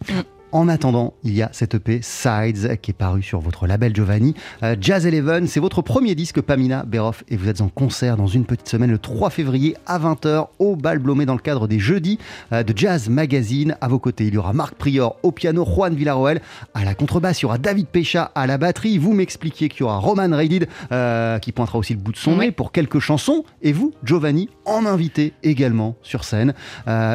En 0.52 0.68
attendant, 0.68 1.14
il 1.24 1.36
y 1.36 1.44
a 1.44 1.50
cette 1.54 1.76
EP 1.76 2.00
Sides 2.02 2.80
qui 2.82 2.90
est 2.90 2.96
paru 2.96 3.22
sur 3.22 3.40
votre 3.40 3.68
label 3.68 3.96
Giovanni. 3.96 4.34
Euh, 4.64 4.76
Jazz 4.82 5.06
Eleven, 5.06 5.46
c'est 5.46 5.60
votre 5.60 5.84
premier 5.84 6.16
disque 6.16 6.42
Pamina 6.42 6.86
Beroff 6.86 7.24
et 7.30 7.38
vous 7.38 7.50
êtes 7.50 7.62
en 7.62 7.70
concert 7.70 8.18
dans 8.18 8.26
une 8.26 8.46
petite 8.46 8.68
semaine 8.68 8.90
le 8.90 8.98
3 8.98 9.30
février 9.30 9.78
à 9.86 10.00
20h 10.00 10.48
au 10.58 10.76
Bal 10.76 10.98
Blomé 10.98 11.28
dans 11.28 11.36
le 11.36 11.40
cadre 11.40 11.68
des 11.68 11.78
jeudis 11.78 12.18
euh, 12.52 12.64
de 12.64 12.74
Jazz 12.76 13.10
Magazine. 13.10 13.78
À 13.80 13.88
vos 13.88 14.00
côtés, 14.00 14.26
il 14.26 14.34
y 14.34 14.38
aura 14.40 14.54
Marc 14.54 14.74
Prior 14.74 15.18
au 15.22 15.32
piano, 15.32 15.64
Juan 15.66 15.94
Villarroel 15.94 16.42
à 16.74 16.84
la 16.84 16.96
contrebasse, 16.96 17.42
il 17.42 17.44
y 17.44 17.46
aura 17.46 17.60
David 17.60 17.86
Pécha 17.86 18.32
à 18.34 18.48
la 18.48 18.58
batterie. 18.58 18.98
Vous 18.98 19.14
m'expliquiez 19.14 19.70
qu'il 19.70 19.82
y 19.82 19.84
aura 19.84 20.00
Roman 20.00 20.36
Reidid 20.36 20.68
euh, 20.92 21.38
qui 21.38 21.52
pointera 21.52 21.78
aussi 21.78 21.94
le 21.94 22.00
bout 22.00 22.12
de 22.12 22.18
son 22.18 22.38
nez 22.38 22.52
pour 22.52 22.72
quelques 22.72 23.00
chansons 23.00 23.44
et 23.62 23.72
vous, 23.72 23.94
Giovanni, 24.04 24.50
en 24.66 24.88
invité 24.88 25.34
également 25.44 25.96
sur 26.02 26.24
scène 26.24 26.56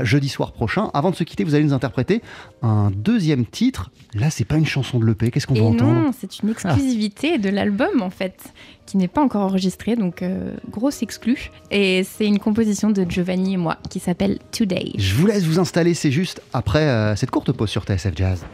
jeudi 0.04 0.28
soir 0.28 0.52
prochain. 0.52 0.90
Avant 0.94 1.10
de 1.10 1.16
se 1.16 1.24
quitter, 1.24 1.42
vous 1.42 1.56
allez 1.56 1.64
nous 1.64 1.72
interpréter 1.72 2.22
un 2.62 2.92
deuxième 2.94 3.23
titre. 3.50 3.90
Là, 4.14 4.30
c'est 4.30 4.44
pas 4.44 4.56
une 4.56 4.66
chanson 4.66 4.98
de 4.98 5.06
l'EP. 5.06 5.30
Qu'est-ce 5.30 5.46
qu'on 5.46 5.54
Et 5.54 5.60
va 5.60 5.66
entendre 5.66 5.92
non, 5.92 6.10
c'est 6.18 6.40
une 6.40 6.50
exclusivité 6.50 7.38
de 7.38 7.48
l'album 7.48 8.02
en 8.02 8.10
fait, 8.10 8.38
qui 8.86 8.96
n'est 8.96 9.08
pas 9.08 9.22
encore 9.22 9.42
enregistrée, 9.42 9.96
donc 9.96 10.22
euh, 10.22 10.54
grosse 10.70 11.02
exclue. 11.02 11.50
Et 11.70 12.04
c'est 12.04 12.26
une 12.26 12.38
composition 12.38 12.90
de 12.90 13.04
Giovanni 13.08 13.54
et 13.54 13.56
moi 13.56 13.78
qui 13.90 13.98
s'appelle 14.00 14.38
Today. 14.52 14.92
Je 14.96 15.14
vous 15.14 15.26
laisse 15.26 15.44
vous 15.44 15.58
installer, 15.58 15.94
c'est 15.94 16.12
juste 16.12 16.40
après 16.52 16.82
euh, 16.82 17.16
cette 17.16 17.30
courte 17.30 17.50
pause 17.52 17.70
sur 17.70 17.82
TSF 17.84 18.12
Jazz. 18.14 18.44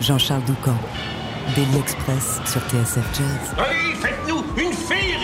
Jean-Charles 0.00 0.44
Doucan, 0.44 0.76
Daily 1.54 1.78
Express 1.78 2.40
sur 2.46 2.60
TSF 2.62 3.04
Jazz. 3.16 3.54
Allez, 3.58 3.94
faites-nous 3.96 4.42
une 4.62 4.72
féerie 4.72 5.14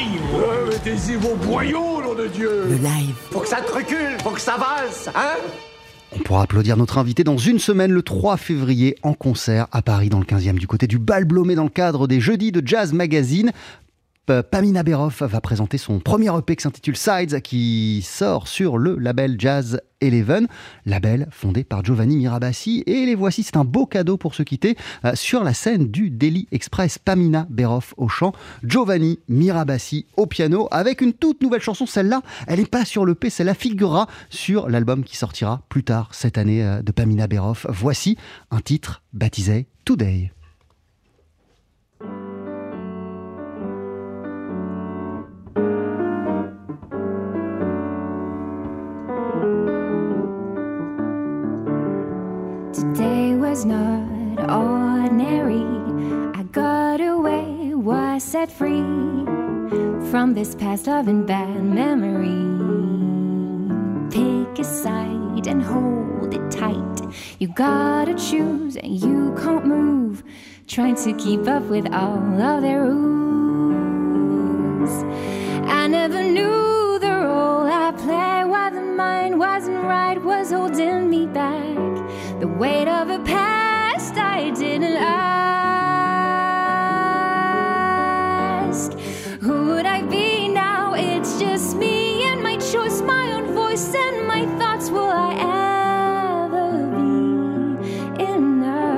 Mettez-y 0.71 1.17
vos 1.17 1.35
boyaux, 1.37 2.03
nom 2.03 2.15
de 2.15 2.29
Dieu 2.29 2.65
Le 2.69 2.77
live. 2.77 3.15
Faut 3.31 3.41
que 3.41 3.49
ça 3.49 3.61
te 3.61 3.73
recule, 3.73 4.17
faut 4.23 4.31
que 4.31 4.41
ça 4.41 4.57
valse, 4.57 5.09
hein? 5.15 5.37
On 6.13 6.19
pourra 6.19 6.43
applaudir 6.43 6.77
notre 6.77 6.99
invité 6.99 7.23
dans 7.23 7.39
une 7.39 7.61
semaine, 7.61 7.93
le 7.93 8.03
3 8.03 8.37
février, 8.37 8.97
en 9.03 9.15
concert 9.15 9.69
à 9.71 9.81
Paris, 9.81 10.09
dans 10.09 10.19
le 10.19 10.25
15e, 10.25 10.59
du 10.59 10.67
côté 10.67 10.89
du 10.89 10.99
Bal 10.99 11.25
Blomé, 11.25 11.55
dans 11.55 11.65
le 11.65 11.71
cadre 11.71 12.09
des 12.09 12.21
Jeudis 12.21 12.51
de 12.51 12.67
Jazz 12.67 12.93
Magazine. 12.93 13.53
Pamina 14.51 14.83
Beroff 14.85 15.23
va 15.23 15.41
présenter 15.41 15.77
son 15.77 15.99
premier 15.99 16.31
EP 16.39 16.55
qui 16.55 16.63
s'intitule 16.63 16.97
Sides, 16.97 17.41
qui 17.41 18.03
sort 18.07 18.47
sur 18.47 18.79
le 18.79 18.97
label 18.97 19.35
Jazz 19.39 19.81
Eleven, 20.01 20.47
label 20.87 21.29
fondé 21.31 21.65
par 21.65 21.85
Giovanni 21.85 22.17
Mirabassi. 22.17 22.85
Et 22.87 23.07
les 23.07 23.15
voici, 23.15 23.43
c'est 23.43 23.57
un 23.57 23.65
beau 23.65 23.87
cadeau 23.87 24.17
pour 24.17 24.35
se 24.35 24.43
quitter 24.43 24.77
euh, 25.05 25.13
sur 25.15 25.43
la 25.43 25.53
scène 25.53 25.89
du 25.89 26.11
Daily 26.11 26.47
Express. 26.53 26.99
Pamina 26.99 27.47
Beroff 27.51 27.93
au 27.97 28.09
chant, 28.09 28.33
Giovanni 28.63 29.19
Mirabassi 29.29 30.07
au 30.17 30.27
piano, 30.27 30.69
avec 30.71 31.01
une 31.01 31.13
toute 31.13 31.43
nouvelle 31.43 31.61
chanson. 31.61 31.87
Celle-là, 31.87 32.23
elle 32.47 32.61
n'est 32.61 32.67
pas 32.67 32.85
sur 32.85 33.05
l'EP, 33.05 33.31
celle-là 33.31 33.55
figurera 33.55 34.07
sur 34.29 34.69
l'album 34.69 35.03
qui 35.03 35.17
sortira 35.17 35.63
plus 35.69 35.83
tard 35.83 36.11
cette 36.13 36.39
année 36.39 36.65
euh, 36.65 36.83
de 36.83 36.93
Pamina 36.93 37.27
Beroff. 37.27 37.67
Voici 37.69 38.17
un 38.51 38.61
titre 38.61 39.03
baptisé 39.13 39.67
Today. 39.85 40.31
Was 53.51 53.65
not 53.65 54.09
ordinary. 54.49 55.67
I 56.39 56.45
got 56.53 57.01
away, 57.01 57.75
was 57.75 58.23
set 58.23 58.49
free 58.49 58.85
from 60.11 60.35
this 60.35 60.55
past 60.55 60.87
love 60.87 61.09
and 61.09 61.27
bad 61.27 61.65
memory. 61.65 62.45
Pick 64.09 64.57
a 64.61 64.63
side, 64.63 65.49
and 65.49 65.61
hold 65.61 66.33
it 66.33 66.49
tight. 66.49 67.01
You 67.41 67.49
gotta 67.49 68.15
choose 68.15 68.77
and 68.77 68.97
you 69.05 69.35
can't 69.43 69.67
move, 69.67 70.23
trying 70.69 70.95
to 71.07 71.13
keep 71.15 71.49
up 71.49 71.65
with 71.65 71.93
all 71.93 72.41
of 72.41 72.63
their 72.63 72.85
rules. 72.85 74.13
I 75.67 75.89
never 75.89 76.23
knew 76.23 77.01
the 77.01 77.15
role 77.27 77.67
I 77.67 77.91
played, 77.97 78.45
why 78.49 78.71
the 78.71 78.83
mind 78.83 79.41
wasn't 79.41 79.83
right, 79.83 80.23
was 80.23 80.53
holding 80.53 81.11
me 81.11 81.27
back. 81.27 81.90
The 82.41 82.49
weight 82.49 82.89
of 82.89 83.11
a 83.11 83.19
past 83.19 84.17
I 84.17 84.49
didn't 84.53 84.97
ask. 84.97 85.33
Who 89.43 89.67
would 89.67 89.85
I 89.85 90.01
be 90.05 90.49
now? 90.49 90.95
It's 90.95 91.39
just 91.39 91.77
me 91.77 92.25
and 92.25 92.43
my 92.43 92.57
choice, 92.57 93.03
my 93.03 93.33
own 93.33 93.53
voice 93.53 93.95
and 93.95 94.27
my 94.27 94.47
thoughts. 94.59 94.89
Will 94.89 95.11
I 95.11 95.35
ever 96.47 96.87
be 96.97 98.25
enough? 98.25 98.89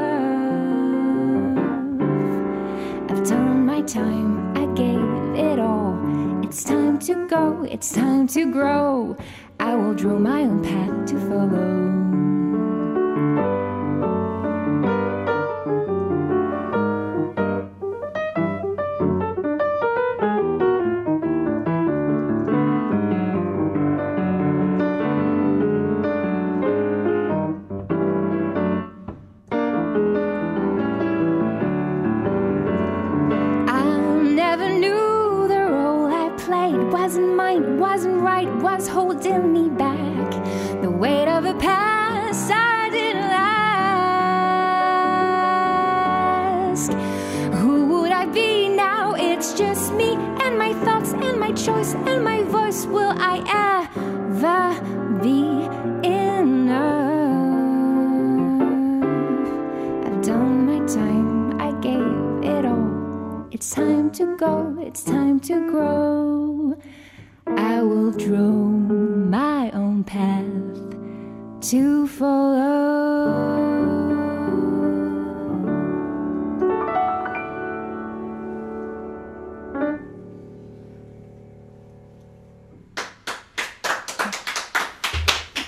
I've 3.11 3.25
done 3.29 3.67
my 3.67 3.83
time, 3.83 4.57
I 4.57 4.67
gave 4.77 5.03
it 5.35 5.59
all. 5.59 5.99
It's 6.45 6.63
time 6.63 7.01
to 7.01 7.27
go, 7.27 7.65
it's 7.69 7.91
time 7.91 8.29
to 8.29 8.53
grow. 8.53 9.17
I 9.59 9.75
will 9.75 9.95
draw 9.95 10.17
my 10.17 10.43
own 10.43 10.63
path 10.63 11.07
to 11.07 11.19
follow. 11.29 12.02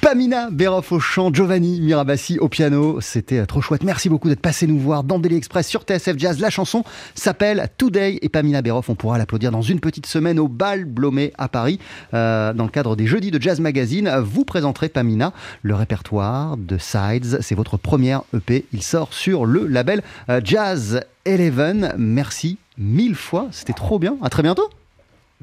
Pamina 0.04 0.50
Beroff 0.50 0.92
au 0.92 1.00
chant, 1.00 1.32
Giovanni 1.32 1.80
Mirabassi 1.80 2.38
au 2.38 2.50
piano. 2.50 3.00
C'était 3.00 3.38
euh, 3.38 3.46
trop 3.46 3.62
chouette. 3.62 3.84
Merci 3.84 4.10
beaucoup 4.10 4.28
d'être 4.28 4.42
passé 4.42 4.66
nous 4.66 4.78
voir 4.78 5.02
dans 5.02 5.18
Daily 5.18 5.36
Express 5.36 5.66
sur 5.66 5.80
TSF 5.80 6.18
Jazz. 6.18 6.40
La 6.40 6.50
chanson 6.50 6.84
s'appelle 7.14 7.70
Today 7.78 8.18
et 8.20 8.28
Pamina 8.28 8.60
Beroff. 8.60 8.90
On 8.90 8.96
pourra 8.96 9.16
l'applaudir 9.16 9.50
dans 9.50 9.62
une 9.62 9.80
petite 9.80 10.04
semaine 10.04 10.38
au 10.38 10.46
bal 10.46 10.84
Blomet 10.84 11.32
à 11.38 11.48
Paris. 11.48 11.78
Euh, 12.12 12.52
dans 12.52 12.64
le 12.64 12.70
cadre 12.70 12.96
des 12.96 13.06
Jeudis 13.06 13.30
de 13.30 13.40
Jazz 13.40 13.60
Magazine, 13.60 14.14
vous 14.22 14.44
présenterez 14.44 14.90
Pamina 14.90 15.32
le 15.62 15.74
répertoire 15.74 16.58
de 16.58 16.76
Sides. 16.76 17.38
C'est 17.40 17.54
votre 17.54 17.78
première 17.78 18.24
EP. 18.36 18.66
Il 18.74 18.82
sort 18.82 19.14
sur 19.14 19.46
le 19.46 19.66
label 19.66 20.02
euh, 20.28 20.42
Jazz 20.44 21.00
Eleven. 21.24 21.94
Merci 21.96 22.58
mille 22.76 23.14
fois. 23.14 23.48
C'était 23.52 23.72
trop 23.72 23.98
bien. 23.98 24.18
À 24.20 24.28
très 24.28 24.42
bientôt. 24.42 24.68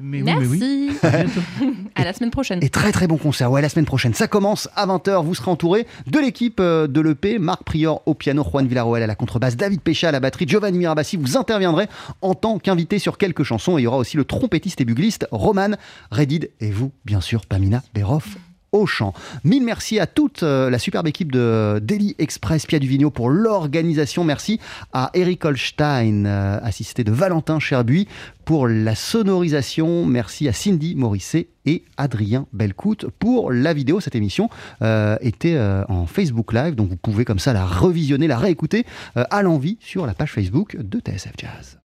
Merci. 0.02 0.90
à 1.94 2.04
la 2.04 2.12
semaine 2.12 2.30
prochaine. 2.30 2.58
Et 2.62 2.68
très 2.68 2.92
très 2.92 3.06
bon 3.06 3.16
concert. 3.16 3.50
Ouais, 3.50 3.62
la 3.62 3.68
semaine 3.68 3.84
prochaine. 3.84 4.14
Ça 4.14 4.26
commence 4.26 4.68
à 4.74 4.86
20h. 4.86 5.24
Vous 5.24 5.34
serez 5.34 5.50
entouré 5.50 5.86
de 6.06 6.18
l'équipe 6.18 6.58
euh, 6.60 6.86
de 6.86 7.00
l'EP. 7.00 7.38
Marc 7.38 7.62
Prior 7.64 8.02
au 8.06 8.14
piano, 8.14 8.44
Juan 8.44 8.66
Villarroel 8.66 9.02
à 9.02 9.06
la 9.06 9.14
contrebasse, 9.14 9.56
David 9.56 9.80
Pécha 9.80 10.08
à 10.08 10.12
la 10.12 10.20
batterie, 10.20 10.46
Giovanni 10.48 10.78
Mirabassi. 10.78 11.16
Vous 11.16 11.36
interviendrez 11.36 11.86
en 12.20 12.34
tant 12.34 12.58
qu'invité 12.58 12.98
sur 12.98 13.18
quelques 13.18 13.44
chansons. 13.44 13.78
Et 13.78 13.82
il 13.82 13.84
y 13.84 13.86
aura 13.86 13.98
aussi 13.98 14.16
le 14.16 14.24
trompettiste 14.24 14.80
et 14.80 14.84
bugliste 14.84 15.26
Roman 15.30 15.70
Redid. 16.10 16.50
Et 16.60 16.70
vous, 16.70 16.92
bien 17.04 17.20
sûr, 17.20 17.46
Pamina 17.46 17.82
Beroff 17.94 18.36
au 18.72 18.86
chant. 18.86 19.12
Mille 19.44 19.62
merci 19.62 20.00
à 20.00 20.06
toute 20.06 20.42
euh, 20.42 20.70
la 20.70 20.78
superbe 20.78 21.06
équipe 21.06 21.30
de 21.30 21.78
Daily 21.82 22.16
Express 22.18 22.66
Pia 22.66 22.78
Duvigno 22.78 23.10
pour 23.10 23.28
l'organisation. 23.28 24.24
Merci 24.24 24.60
à 24.92 25.10
Eric 25.14 25.44
Holstein, 25.44 26.24
euh, 26.24 26.58
assisté 26.62 27.04
de 27.04 27.12
Valentin 27.12 27.60
Cherbuy, 27.60 28.08
pour 28.46 28.66
la 28.66 28.94
sonorisation. 28.94 30.06
Merci 30.06 30.48
à 30.48 30.52
Cindy 30.52 30.94
Morisset 30.94 31.48
et 31.66 31.84
Adrien 31.98 32.46
Belcout 32.52 33.06
pour 33.18 33.52
la 33.52 33.74
vidéo. 33.74 34.00
Cette 34.00 34.16
émission 34.16 34.48
euh, 34.80 35.16
était 35.20 35.58
en 35.88 36.06
Facebook 36.06 36.52
Live, 36.52 36.74
donc 36.74 36.88
vous 36.88 36.96
pouvez 36.96 37.24
comme 37.24 37.38
ça 37.38 37.52
la 37.52 37.64
revisionner, 37.64 38.26
la 38.26 38.38
réécouter 38.38 38.84
à 39.14 39.42
l'envie 39.42 39.76
sur 39.80 40.06
la 40.06 40.14
page 40.14 40.32
Facebook 40.32 40.76
de 40.76 40.98
TSF 40.98 41.32
Jazz. 41.36 41.78